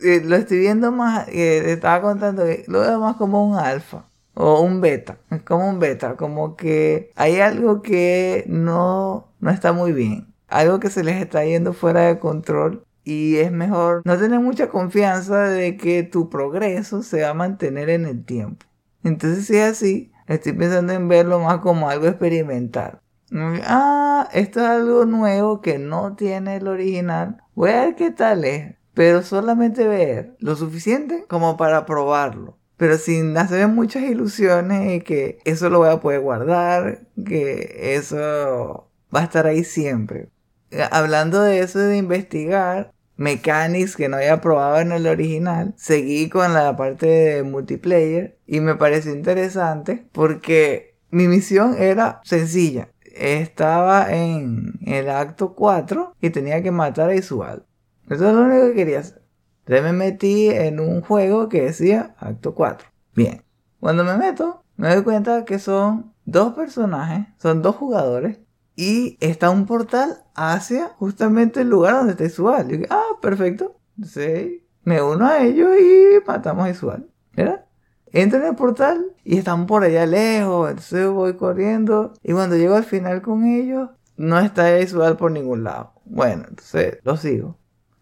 [0.00, 4.04] Eh, lo estoy viendo más, eh, estaba contando que lo veo más como un alfa
[4.34, 9.72] o un beta, es como un beta, como que hay algo que no, no está
[9.72, 14.16] muy bien, algo que se les está yendo fuera de control y es mejor no
[14.18, 18.66] tener mucha confianza de que tu progreso se va a mantener en el tiempo.
[19.02, 23.00] Entonces si es así, estoy pensando en verlo más como algo experimental.
[23.32, 27.42] Ah, esto es algo nuevo que no tiene el original.
[27.54, 28.77] Voy a ver qué tal es.
[28.98, 32.58] Pero solamente ver lo suficiente como para probarlo.
[32.76, 38.90] Pero sin hacer muchas ilusiones y que eso lo voy a poder guardar, que eso
[39.14, 40.30] va a estar ahí siempre.
[40.72, 46.28] Eh, hablando de eso de investigar, mechanics que no había probado en el original, seguí
[46.28, 54.12] con la parte de multiplayer y me pareció interesante porque mi misión era sencilla estaba
[54.14, 57.64] en el acto 4 y tenía que matar a Isual.
[58.10, 59.22] Eso es lo único que quería hacer.
[59.60, 62.88] Entonces me metí en un juego que decía acto 4.
[63.14, 63.42] Bien.
[63.80, 68.38] Cuando me meto, me doy cuenta que son dos personajes, son dos jugadores.
[68.76, 72.72] Y está un portal hacia justamente el lugar donde está Isual.
[72.72, 73.76] Y ah, perfecto.
[73.96, 77.08] Entonces me uno a ellos y matamos a Isual.
[77.34, 77.64] ¿Verdad?
[78.12, 82.74] entro en el portal y están por allá lejos, entonces voy corriendo y cuando llego
[82.74, 85.92] al final con ellos, no está Isual por ningún lado.
[86.04, 87.58] Bueno, entonces lo sigo.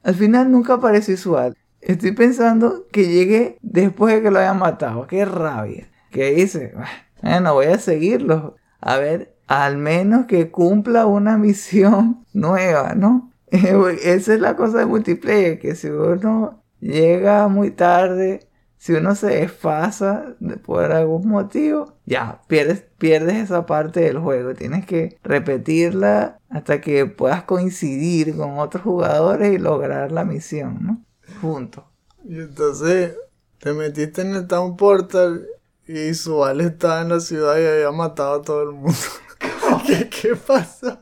[0.07, 1.57] Al final nunca aparece Isual.
[1.81, 5.09] Estoy pensando que llegué después de que lo hayan matado.
[5.09, 5.89] Qué rabia.
[6.13, 6.75] ¿Qué hice?
[7.21, 8.55] Bueno, voy a seguirlo.
[8.81, 13.33] A ver, al menos que cumpla una misión nueva, ¿no?
[13.51, 18.46] Esa es la cosa de multiplayer, que si uno llega muy tarde
[18.87, 24.55] si uno se desfasa por algún motivo, ya pierdes, pierdes esa parte del juego.
[24.55, 31.05] Tienes que repetirla hasta que puedas coincidir con otros jugadores y lograr la misión, ¿no?
[31.41, 31.83] Juntos.
[32.25, 33.17] Y entonces
[33.59, 35.49] te metiste en el Town Portal
[35.89, 38.95] y Sual estaba en la ciudad y había matado a todo el mundo.
[39.89, 40.97] ¿Qué, qué pasó?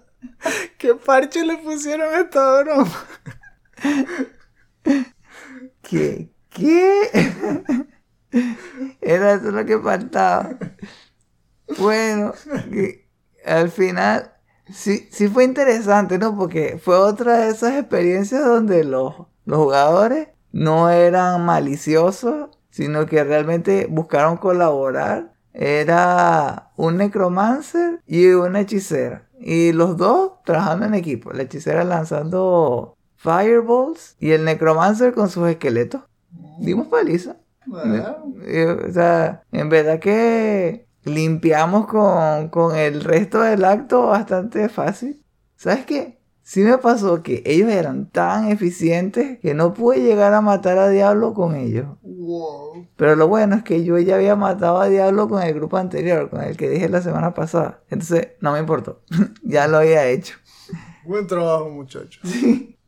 [0.78, 3.06] ¿Qué parche le pusieron a esta broma?
[5.82, 7.10] ¿Qué, ¿Qué?
[9.00, 10.50] Era eso lo que faltaba.
[11.78, 12.32] Bueno,
[13.44, 14.32] al final
[14.72, 16.36] sí, sí fue interesante, ¿no?
[16.36, 19.14] Porque fue otra de esas experiencias donde los,
[19.44, 25.34] los jugadores no eran maliciosos, sino que realmente buscaron colaborar.
[25.52, 29.28] Era un necromancer y una hechicera.
[29.40, 31.32] Y los dos trabajando en equipo.
[31.32, 36.02] La hechicera lanzando fireballs y el necromancer con sus esqueletos
[36.58, 37.36] dimos paliza.
[37.70, 45.22] O sea, en verdad que limpiamos con, el resto del acto bastante fácil.
[45.56, 46.18] ¿Sabes qué?
[46.42, 50.90] Sí me pasó que ellos eran tan eficientes que no pude llegar a matar a
[50.90, 51.86] Diablo con ellos.
[52.96, 56.28] Pero lo bueno es que yo ya había matado a Diablo con el grupo anterior,
[56.28, 57.82] con el que dije la semana pasada.
[57.88, 59.00] Entonces no me importó.
[59.42, 60.36] ya lo había hecho.
[61.04, 62.22] Buen trabajo, muchachos.
[62.30, 62.78] Sí.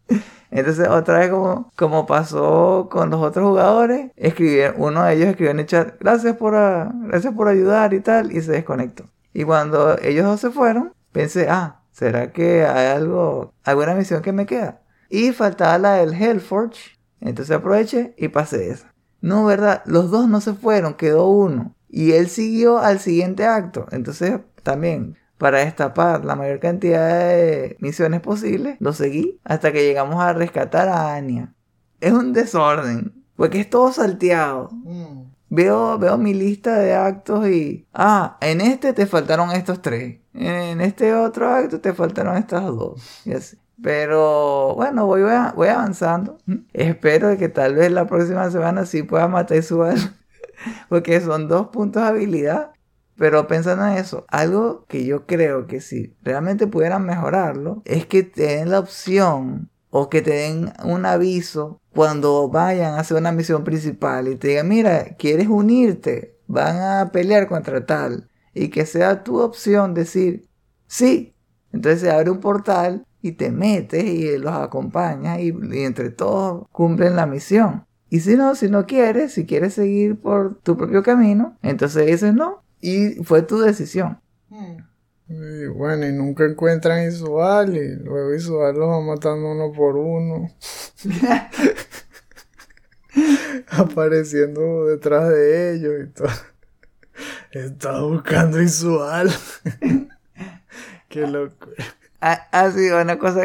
[0.56, 5.50] Entonces, otra vez, como, como pasó con los otros jugadores, escribieron, uno de ellos escribió
[5.50, 9.04] en el chat, gracias por, gracias por ayudar y tal, y se desconectó.
[9.34, 14.32] Y cuando ellos dos se fueron, pensé, ah, ¿será que hay algo, alguna misión que
[14.32, 14.80] me queda?
[15.10, 16.96] Y faltaba la del Hellforge.
[17.20, 18.94] Entonces aproveché y pasé esa.
[19.20, 19.82] No, ¿verdad?
[19.84, 21.74] Los dos no se fueron, quedó uno.
[21.90, 23.88] Y él siguió al siguiente acto.
[23.90, 30.22] Entonces, también, para destapar la mayor cantidad de misiones posibles, lo seguí hasta que llegamos
[30.22, 31.54] a rescatar a Anya.
[32.00, 34.70] Es un desorden, porque es todo salteado.
[34.72, 35.26] Mm.
[35.48, 37.86] Veo, veo mi lista de actos y...
[37.94, 40.18] Ah, en este te faltaron estos tres.
[40.34, 43.22] En este otro acto te faltaron estas dos.
[43.24, 43.56] Y así.
[43.82, 46.38] Pero bueno, voy, voy avanzando.
[46.72, 49.84] Espero que tal vez la próxima semana sí pueda matar su
[50.88, 52.72] Porque son dos puntos de habilidad
[53.16, 58.22] Pero pensando en eso, algo que yo creo que si realmente pudieran mejorarlo, es que
[58.22, 63.32] te den la opción o que te den un aviso cuando vayan a hacer una
[63.32, 66.36] misión principal y te digan, mira, ¿quieres unirte?
[66.46, 68.28] Van a pelear contra tal.
[68.52, 70.48] Y que sea tu opción decir,
[70.86, 71.34] sí.
[71.72, 76.66] Entonces se abre un portal y te metes y los acompañas y, y entre todos
[76.70, 77.86] cumplen la misión.
[78.08, 82.34] Y si no, si no quieres, si quieres seguir por tu propio camino, entonces dices
[82.34, 84.20] no, y fue tu decisión.
[85.28, 90.48] Y bueno, y nunca encuentran Isual y luego Isual los va matando uno por uno.
[93.70, 96.28] Apareciendo detrás de ellos y todo.
[97.50, 99.30] Estaba buscando Isual.
[101.08, 101.70] Qué loco.
[102.20, 103.42] Ha, ha sido una cosa,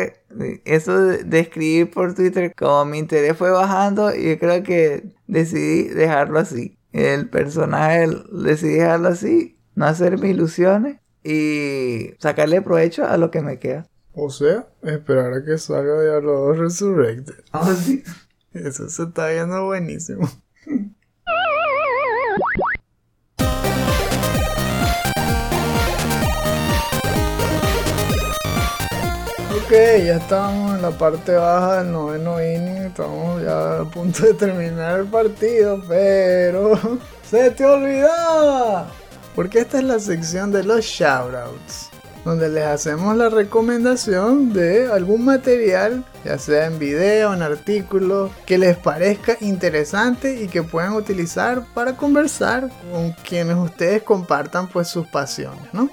[0.66, 5.04] eso de, de escribir por Twitter, como mi interés fue bajando, y yo creo que
[5.26, 6.78] decidí dejarlo así.
[6.92, 13.60] El personaje decidí dejarlo así, no hacerme ilusiones y sacarle provecho a lo que me
[13.60, 13.88] queda.
[14.14, 17.36] O sea, esperar a que salga Diablo 2 Resurrected.
[17.78, 18.04] Sí.
[18.54, 20.30] Eso se está viendo buenísimo.
[29.72, 35.00] ya estamos en la parte baja del noveno inning, estamos ya a punto de terminar
[35.00, 36.78] el partido, pero
[37.24, 38.88] se te olvidaba,
[39.34, 41.90] porque esta es la sección de los shoutouts,
[42.26, 48.58] donde les hacemos la recomendación de algún material, ya sea en video, en artículo, que
[48.58, 55.08] les parezca interesante y que puedan utilizar para conversar con quienes ustedes compartan pues sus
[55.08, 55.90] pasiones, ¿no?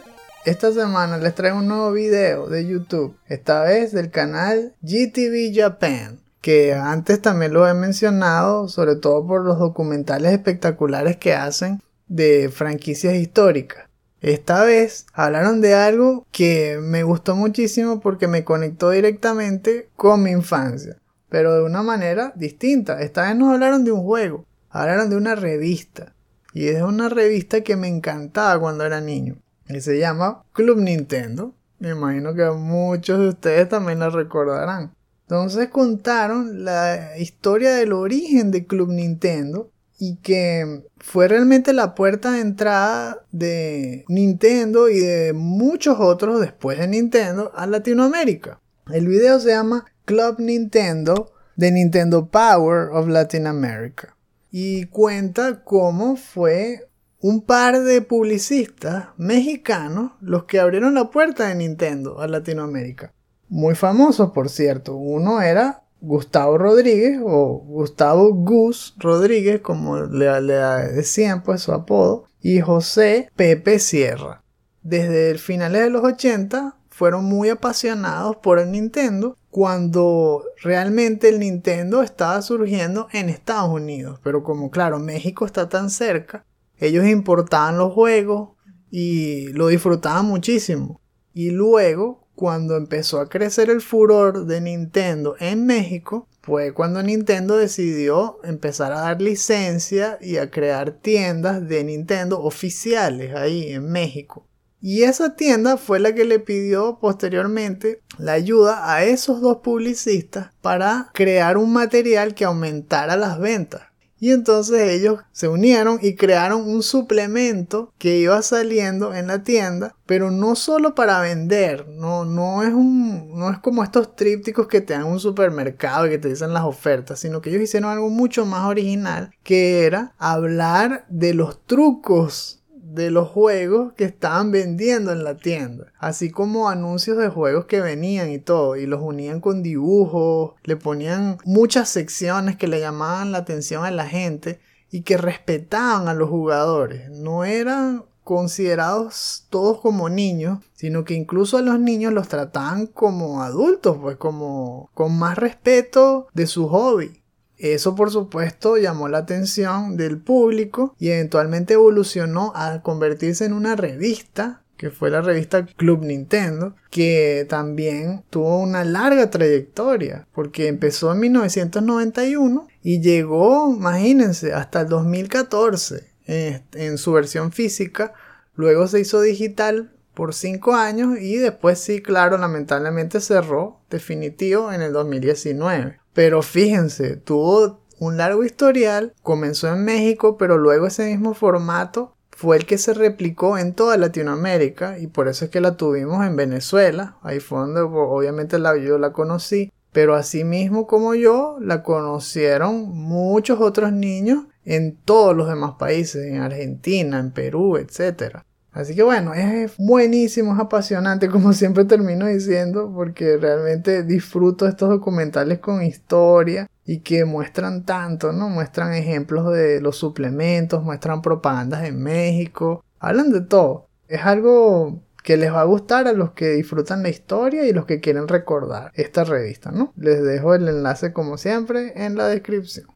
[0.48, 6.20] Esta semana les traigo un nuevo video de YouTube, esta vez del canal GTV Japan,
[6.40, 12.48] que antes también lo he mencionado, sobre todo por los documentales espectaculares que hacen de
[12.48, 13.90] franquicias históricas.
[14.22, 20.30] Esta vez hablaron de algo que me gustó muchísimo porque me conectó directamente con mi
[20.30, 20.96] infancia,
[21.28, 23.02] pero de una manera distinta.
[23.02, 26.14] Esta vez nos hablaron de un juego, hablaron de una revista,
[26.54, 29.36] y es una revista que me encantaba cuando era niño
[29.68, 31.54] y se llama Club Nintendo.
[31.78, 34.92] Me imagino que muchos de ustedes también la recordarán.
[35.22, 42.32] Entonces contaron la historia del origen de Club Nintendo y que fue realmente la puerta
[42.32, 48.60] de entrada de Nintendo y de muchos otros después de Nintendo a Latinoamérica.
[48.90, 54.16] El video se llama Club Nintendo de Nintendo Power of Latin America
[54.50, 56.87] y cuenta cómo fue
[57.20, 63.12] un par de publicistas mexicanos los que abrieron la puerta de Nintendo a Latinoamérica.
[63.48, 64.94] Muy famosos, por cierto.
[64.94, 72.26] Uno era Gustavo Rodríguez o Gustavo Gus Rodríguez, como le, le decían pues su apodo,
[72.40, 74.42] y José Pepe Sierra.
[74.82, 81.40] Desde el finales de los 80 fueron muy apasionados por el Nintendo cuando realmente el
[81.40, 84.20] Nintendo estaba surgiendo en Estados Unidos.
[84.22, 86.44] Pero como claro, México está tan cerca,
[86.78, 88.50] ellos importaban los juegos
[88.90, 91.00] y lo disfrutaban muchísimo.
[91.34, 97.56] Y luego, cuando empezó a crecer el furor de Nintendo en México, fue cuando Nintendo
[97.56, 104.46] decidió empezar a dar licencia y a crear tiendas de Nintendo oficiales ahí en México.
[104.80, 110.52] Y esa tienda fue la que le pidió posteriormente la ayuda a esos dos publicistas
[110.62, 113.82] para crear un material que aumentara las ventas.
[114.20, 119.94] Y entonces ellos se unieron y crearon un suplemento que iba saliendo en la tienda,
[120.06, 124.80] pero no solo para vender, no, no, es, un, no es como estos trípticos que
[124.80, 128.10] te dan un supermercado y que te dicen las ofertas, sino que ellos hicieron algo
[128.10, 132.57] mucho más original, que era hablar de los trucos
[132.92, 137.80] de los juegos que estaban vendiendo en la tienda, así como anuncios de juegos que
[137.80, 143.32] venían y todo, y los unían con dibujos, le ponían muchas secciones que le llamaban
[143.32, 144.60] la atención a la gente
[144.90, 151.56] y que respetaban a los jugadores, no eran considerados todos como niños, sino que incluso
[151.56, 157.22] a los niños los trataban como adultos, pues como con más respeto de su hobby.
[157.58, 163.76] Eso por supuesto llamó la atención del público y eventualmente evolucionó a convertirse en una
[163.76, 171.12] revista que fue la revista Club Nintendo, que también tuvo una larga trayectoria, porque empezó
[171.12, 178.14] en 1991 y llegó, imagínense, hasta el 2014 en, su versión física,
[178.54, 184.82] luego se hizo digital por 5 años y después sí, claro, lamentablemente cerró definitivo en
[184.82, 185.98] el 2019.
[186.18, 192.56] Pero fíjense, tuvo un largo historial, comenzó en México, pero luego ese mismo formato fue
[192.56, 196.34] el que se replicó en toda Latinoamérica y por eso es que la tuvimos en
[196.34, 197.18] Venezuela.
[197.22, 199.72] Ahí fue donde obviamente la, yo la conocí.
[199.92, 206.26] Pero así mismo como yo, la conocieron muchos otros niños en todos los demás países,
[206.26, 208.38] en Argentina, en Perú, etc.
[208.72, 214.88] Así que bueno, es buenísimo, es apasionante, como siempre termino diciendo, porque realmente disfruto estos
[214.88, 218.48] documentales con historia y que muestran tanto, ¿no?
[218.48, 223.88] Muestran ejemplos de los suplementos, muestran propagandas en México, hablan de todo.
[224.08, 227.84] Es algo que les va a gustar a los que disfrutan la historia y los
[227.84, 229.92] que quieren recordar esta revista, ¿no?
[229.96, 232.86] Les dejo el enlace como siempre en la descripción.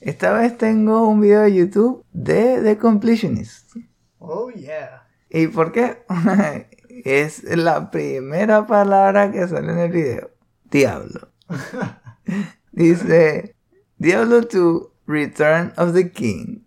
[0.00, 3.76] Esta vez tengo un video de YouTube de The Completionist.
[4.24, 5.02] Oh yeah.
[5.30, 6.04] ¿Y por qué?
[7.04, 10.30] es la primera palabra que sale en el video.
[10.70, 11.28] Diablo.
[12.72, 13.56] Dice
[13.98, 16.60] Diablo 2 Return of the King.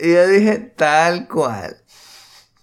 [0.00, 1.76] Y yo dije tal cual.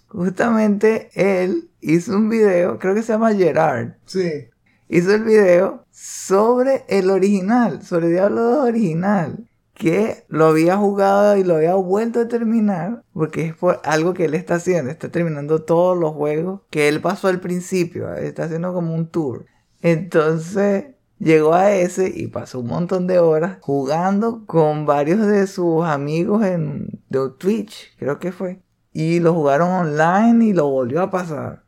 [0.08, 3.94] Justamente él hizo un video, creo que se llama Gerard.
[4.04, 4.48] Sí.
[4.88, 11.44] Hizo el video sobre el original, sobre Diablo 2 original que lo había jugado y
[11.44, 15.62] lo había vuelto a terminar, porque es por algo que él está haciendo, está terminando
[15.62, 19.46] todos los juegos que él pasó al principio, está haciendo como un tour.
[19.82, 20.86] Entonces
[21.18, 26.44] llegó a ese y pasó un montón de horas jugando con varios de sus amigos
[26.44, 28.60] en de Twitch, creo que fue.
[28.92, 31.64] Y lo jugaron online y lo volvió a pasar.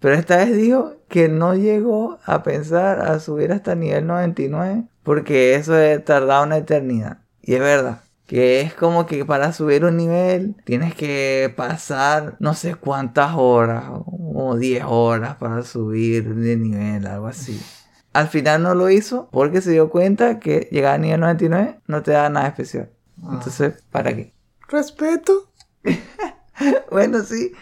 [0.00, 5.54] Pero esta vez dijo que no llegó a pensar a subir hasta nivel 99 porque
[5.54, 5.74] eso
[6.04, 7.18] tardado una eternidad.
[7.46, 8.02] Y es verdad.
[8.26, 13.84] Que es como que para subir un nivel tienes que pasar no sé cuántas horas,
[13.88, 17.62] o 10 horas para subir de nivel, algo así.
[18.12, 22.02] Al final no lo hizo porque se dio cuenta que llegar a nivel 99 no
[22.02, 22.90] te da nada especial.
[23.22, 23.34] Ah.
[23.34, 24.34] Entonces, ¿para qué?
[24.68, 25.48] Respeto.
[26.90, 27.52] bueno, sí.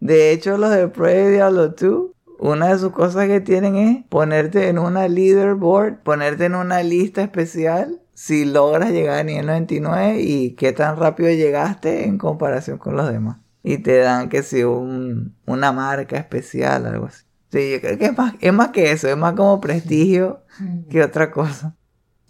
[0.00, 4.68] De hecho, los de Prey Diablo 2 una de sus cosas que tienen es ponerte
[4.68, 10.54] en una leaderboard, ponerte en una lista especial si logras llegar a nivel 99 y
[10.54, 13.38] qué tan rápido llegaste en comparación con los demás.
[13.64, 17.24] Y te dan que si un, una marca especial, algo así.
[17.50, 20.44] Sí, yo creo que es más, es más que eso, es más como prestigio
[20.88, 21.74] que otra cosa.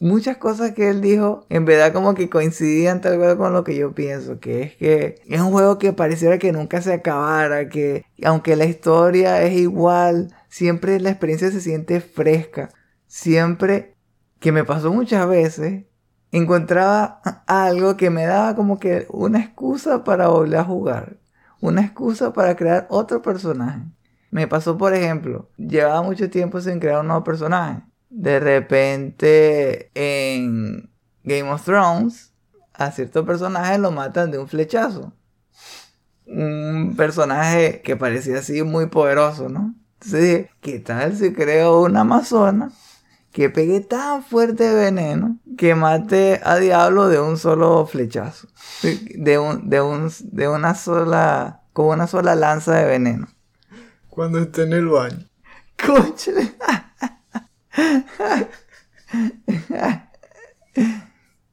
[0.01, 3.76] Muchas cosas que él dijo, en verdad como que coincidían tal vez con lo que
[3.76, 8.07] yo pienso, que es que es un juego que pareciera que nunca se acabara, que
[8.24, 12.70] aunque la historia es igual, siempre la experiencia se siente fresca,
[13.07, 13.91] siempre
[14.43, 15.84] que me pasó muchas veces,
[16.32, 21.16] encontraba algo que me daba como que una excusa para volver a jugar,
[21.61, 23.80] una excusa para crear otro personaje.
[24.32, 27.82] Me pasó, por ejemplo, llevaba mucho tiempo sin crear un nuevo personaje.
[28.11, 30.90] De repente en
[31.22, 32.32] Game of Thrones,
[32.74, 35.12] a cierto personaje lo matan de un flechazo.
[36.26, 39.74] Un personaje que parecía así muy poderoso, ¿no?
[40.01, 42.72] Entonces dije, ¿qué tal si creo una amazona
[43.33, 48.49] que pegue tan fuerte veneno que mate a Diablo de un solo flechazo.
[48.83, 51.62] De, un, de, un, de una sola.
[51.72, 53.28] con una sola lanza de veneno.
[54.09, 55.26] Cuando esté en el baño.
[55.85, 56.55] ¡Cóchale!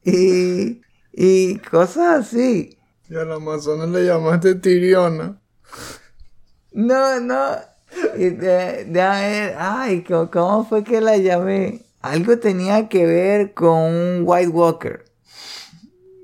[0.04, 0.82] y.
[1.12, 2.78] y cosas así.
[3.08, 5.40] Y a la Amazonas le llamaste Tiriona.
[6.72, 7.69] No, no.
[8.16, 11.82] Y de, de, ay, ¿cómo fue que la llamé?
[12.00, 15.04] Algo tenía que ver con un White Walker.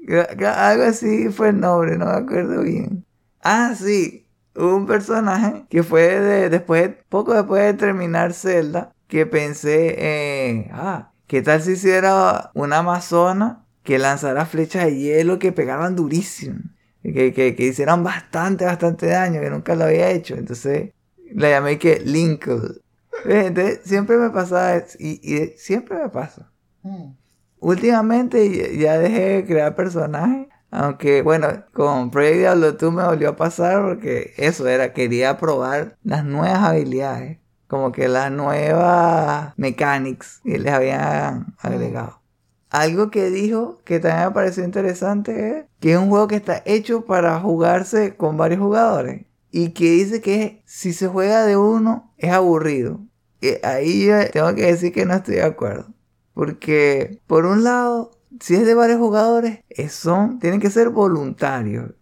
[0.08, 3.04] Algo así fue el nombre, no me acuerdo bien.
[3.42, 9.94] Ah, sí, un personaje que fue de, después, poco después de terminar Zelda, que pensé,
[9.98, 15.96] eh, ah, ¿qué tal si hiciera una amazona que lanzara flechas de hielo que pegaran
[15.96, 16.60] durísimo?
[17.02, 20.34] Que, que, que hicieran bastante, bastante daño, que nunca lo había hecho.
[20.34, 20.90] Entonces
[21.35, 22.81] la llamé que Lincoln.
[23.85, 26.51] siempre me pasa y, y siempre me pasa.
[26.83, 27.12] Hmm.
[27.59, 30.49] Últimamente ya dejé de crear personajes.
[30.70, 35.97] Aunque bueno, con Project Diablo 2 me volvió a pasar porque eso era, quería probar
[36.03, 37.39] las nuevas habilidades.
[37.66, 42.20] Como que las nuevas mechanics que les habían agregado.
[42.70, 46.62] Algo que dijo que también me pareció interesante es que es un juego que está
[46.64, 52.12] hecho para jugarse con varios jugadores y que dice que si se juega de uno
[52.18, 53.00] es aburrido.
[53.40, 55.94] Y ahí tengo que decir que no estoy de acuerdo.
[56.34, 61.92] Porque por un lado, si es de varios jugadores, son, tienen que ser voluntarios.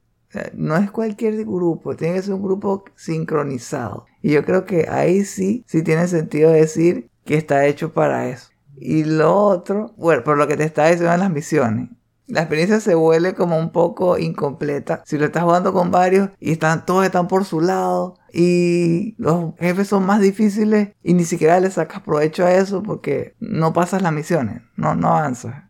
[0.55, 4.07] no es cualquier grupo, tiene que ser un grupo sincronizado.
[4.20, 8.48] Y yo creo que ahí sí, sí tiene sentido decir que está hecho para eso.
[8.74, 11.90] Y lo otro, bueno, por lo que te está diciendo en las misiones.
[12.27, 15.03] La experiencia se vuelve como un poco incompleta.
[15.05, 19.55] Si lo estás jugando con varios y están, todos están por su lado y los
[19.59, 24.03] jefes son más difíciles y ni siquiera le sacas provecho a eso porque no pasas
[24.03, 25.64] las misiones, no, no avanzas.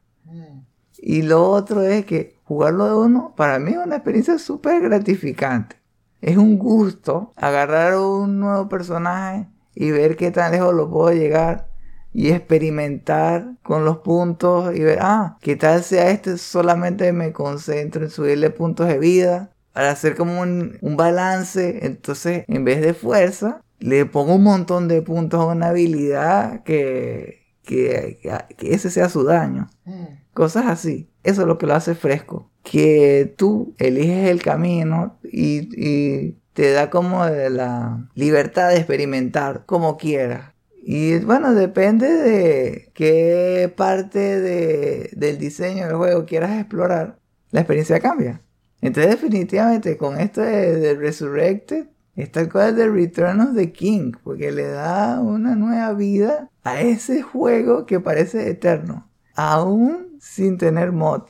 [0.97, 5.77] Y lo otro es que jugarlo de uno para mí es una experiencia súper gratificante.
[6.23, 11.69] Es un gusto agarrar un nuevo personaje y ver qué tan lejos lo puedo llegar
[12.15, 18.05] y experimentar con los puntos y ver, ah, qué tal sea este, solamente me concentro
[18.05, 21.85] en subirle puntos de vida para hacer como un, balance.
[21.85, 27.43] Entonces, en vez de fuerza, le pongo un montón de puntos a una habilidad que,
[27.65, 28.21] que,
[28.61, 29.69] ese sea su daño.
[29.85, 30.05] Mm.
[30.33, 31.11] Cosas así.
[31.25, 32.49] Eso es lo que lo hace fresco.
[32.63, 39.99] Que tú eliges el camino y, y te da como la libertad de experimentar como
[39.99, 40.54] quieras.
[40.87, 47.19] Y bueno, depende de qué parte de, del diseño del juego quieras explorar,
[47.53, 48.43] la experiencia cambia.
[48.83, 54.53] Entonces definitivamente con esto de, Resurrected está el cual de Return of the King, porque
[54.53, 61.23] le da una nueva vida a ese juego que parece eterno, aún sin tener mod.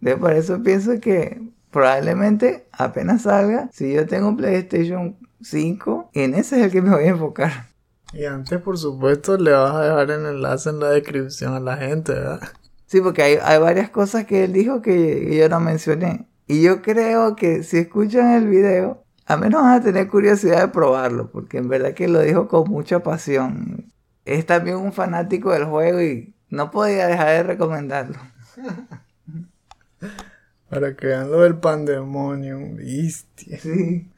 [0.00, 1.38] De por eso pienso que
[1.70, 6.92] probablemente apenas salga, si yo tengo un PlayStation 5, en ese es el que me
[6.92, 7.71] voy a enfocar.
[8.12, 11.76] Y antes, por supuesto, le vas a dejar el enlace en la descripción a la
[11.76, 12.40] gente, ¿verdad?
[12.86, 16.28] Sí, porque hay, varias cosas que él dijo que, yo no mencioné.
[16.46, 20.68] Y yo creo que si escuchan el video, a menos van a tener curiosidad de
[20.68, 23.90] probarlo, porque en verdad que lo dijo con mucha pasión.
[24.26, 28.18] Es también un fanático del juego y no podía dejar de recomendarlo.
[30.68, 33.58] Para que vean lo del pandemonium, bestia.
[33.58, 34.11] Sí.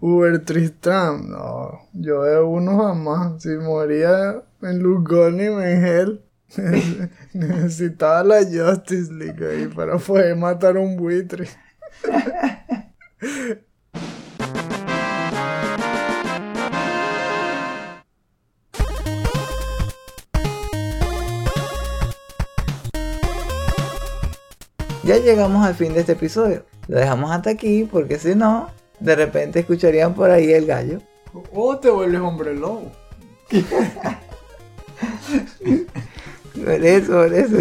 [0.00, 3.42] Uber Tristram, no, yo de uno jamás.
[3.42, 6.22] Si moría en Lugoni, en Hell,
[7.32, 11.48] necesitaba la Justice League ahí para poder matar un buitre.
[25.04, 26.64] Ya llegamos al fin de este episodio.
[26.86, 28.70] Lo dejamos hasta aquí porque si no,
[29.02, 31.00] de repente escucharían por ahí el gallo.
[31.52, 32.92] O te vuelves hombre lobo.
[36.64, 37.56] por eso, por eso.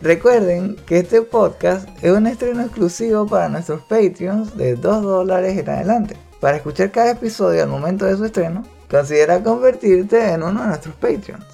[0.00, 5.68] Recuerden que este podcast es un estreno exclusivo para nuestros Patreons de 2 dólares en
[5.68, 6.16] adelante.
[6.40, 10.94] Para escuchar cada episodio al momento de su estreno, considera convertirte en uno de nuestros
[10.94, 11.44] Patreons.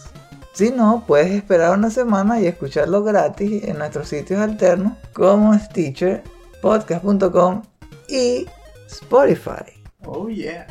[0.52, 6.22] Si no, puedes esperar una semana y escucharlo gratis en nuestros sitios alternos como Stitcher,
[6.64, 7.60] podcast.com
[8.08, 8.46] y
[8.86, 9.84] Spotify.
[10.06, 10.66] Oh yeah.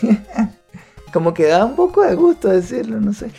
[1.12, 3.30] Como que da un poco de gusto decirlo, no sé.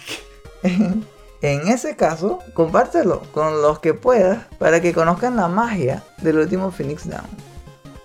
[1.42, 6.70] en ese caso, compártelo con los que puedas para que conozcan la magia del último
[6.70, 7.26] Phoenix Down.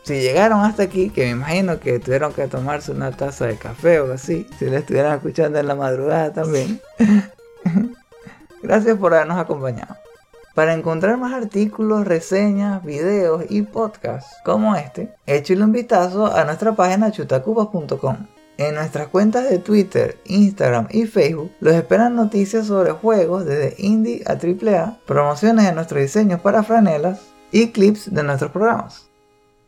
[0.04, 4.00] Si llegaron hasta aquí, que me imagino que tuvieron que tomarse una taza de café
[4.00, 6.80] o así, si lo estuvieran escuchando en la madrugada también.
[8.62, 9.96] Gracias por habernos acompañado.
[10.54, 16.74] Para encontrar más artículos, reseñas, videos y podcasts como este, échale un vistazo a nuestra
[16.74, 18.26] página chutacupas.com.
[18.58, 24.22] En nuestras cuentas de Twitter, Instagram y Facebook los esperan noticias sobre juegos desde indie
[24.26, 29.08] a AAA, promociones de nuestros diseños para franelas y clips de nuestros programas.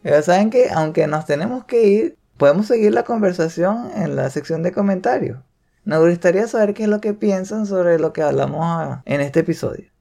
[0.03, 4.63] Ya saben que aunque nos tenemos que ir, podemos seguir la conversación en la sección
[4.63, 5.39] de comentarios.
[5.87, 9.94] Nos gustaría saber qué es lo que piensan sobre lo que hablamos en este episodio.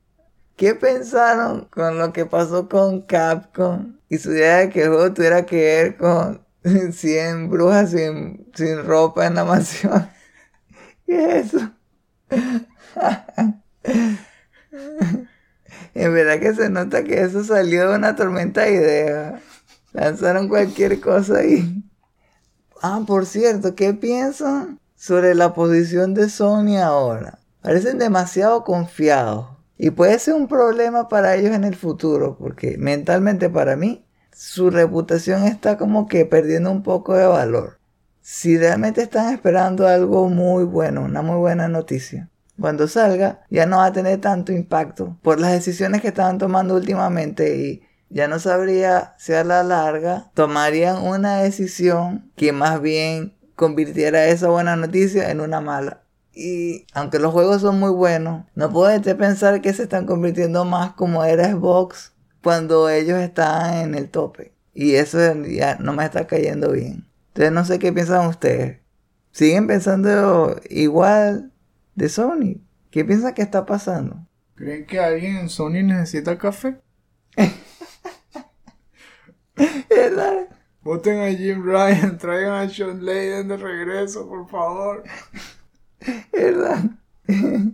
[0.56, 5.12] ¿Qué pensaron con lo que pasó con Capcom y su idea de que el juego
[5.14, 6.46] tuviera que ver con
[6.94, 10.10] 100 brujas sin, sin ropa en la mansión?
[11.08, 11.72] ¿Qué es eso?
[15.94, 19.42] en verdad que se nota que eso salió de una tormenta de ideas.
[19.92, 21.84] Lanzaron cualquier cosa ahí.
[22.82, 27.40] Ah, por cierto, ¿qué piensan sobre la posición de Sony ahora?
[27.62, 29.53] Parecen demasiado confiados.
[29.84, 34.70] Y puede ser un problema para ellos en el futuro, porque mentalmente para mí su
[34.70, 37.80] reputación está como que perdiendo un poco de valor.
[38.22, 43.80] Si realmente están esperando algo muy bueno, una muy buena noticia, cuando salga ya no
[43.80, 48.40] va a tener tanto impacto por las decisiones que estaban tomando últimamente y ya no
[48.40, 55.30] sabría si a la larga tomarían una decisión que más bien convirtiera esa buena noticia
[55.30, 56.03] en una mala.
[56.34, 60.94] Y aunque los juegos son muy buenos, no puedes pensar que se están convirtiendo más
[60.94, 64.54] como era Xbox cuando ellos estaban en el tope.
[64.74, 67.08] Y eso ya no me está cayendo bien.
[67.28, 68.80] Entonces no sé qué piensan ustedes.
[69.32, 71.52] ¿Siguen pensando igual
[71.96, 72.62] de Sony?
[72.90, 74.28] ¿Qué piensan que está pasando?
[74.56, 76.80] ¿Creen que alguien en Sony necesita café?
[80.84, 85.04] Voten a Jim Ryan, traigan a Sean Layden de regreso, por favor.
[86.32, 86.84] ¿Verdad?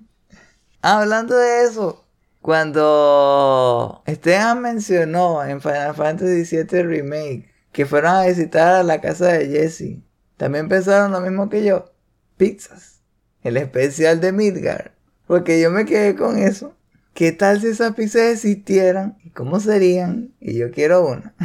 [0.82, 2.06] Hablando de eso,
[2.42, 9.28] cuando Esteban mencionó en Final Fantasy VII Remake que fueron a visitar a la casa
[9.28, 10.00] de Jesse,
[10.38, 11.92] también pensaron lo mismo que yo.
[12.38, 13.02] Pizzas.
[13.44, 14.96] El especial de Midgar.
[15.28, 16.76] Porque yo me quedé con eso.
[17.14, 19.18] ¿Qué tal si esas pizzas existieran?
[19.24, 20.34] ¿Y cómo serían?
[20.40, 21.36] Y yo quiero una.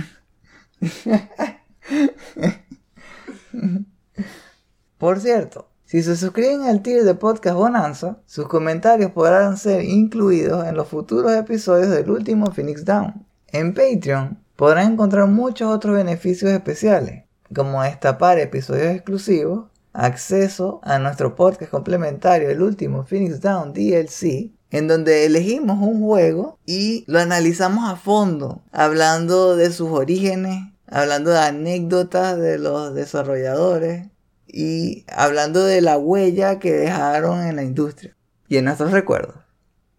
[4.99, 10.67] Por cierto, si se suscriben al tier de Podcast Bonanza, sus comentarios podrán ser incluidos
[10.67, 13.25] en los futuros episodios del último Phoenix Down.
[13.47, 21.37] En Patreon podrán encontrar muchos otros beneficios especiales, como destapar episodios exclusivos, acceso a nuestro
[21.37, 27.89] podcast complementario, el último Phoenix Down DLC, en donde elegimos un juego y lo analizamos
[27.89, 34.09] a fondo, hablando de sus orígenes, hablando de anécdotas de los desarrolladores
[34.57, 39.35] y hablando de la huella que dejaron en la industria y en nuestros recuerdos.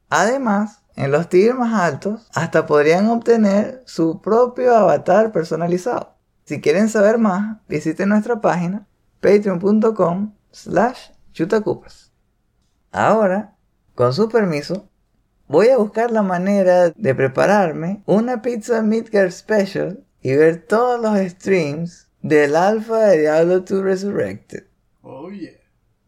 [0.09, 6.15] Además, en los tiers más altos, hasta podrían obtener su propio avatar personalizado.
[6.45, 8.87] Si quieren saber más, visiten nuestra página
[9.19, 12.13] patreon.com slash chutacupas.
[12.93, 13.57] Ahora,
[13.93, 14.87] con su permiso,
[15.49, 21.19] voy a buscar la manera de prepararme una pizza Midgar Special y ver todos los
[21.29, 24.63] streams del alfa de Diablo 2 Resurrected.
[25.03, 25.51] Oh yeah.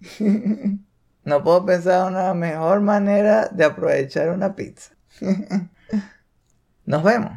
[1.24, 4.95] No puedo pensar en una mejor manera de aprovechar una pizza.
[6.86, 7.34] Nos vemos.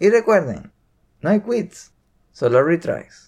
[0.00, 0.72] Y recuerden,
[1.20, 1.92] no hay quits,
[2.32, 3.27] solo retries.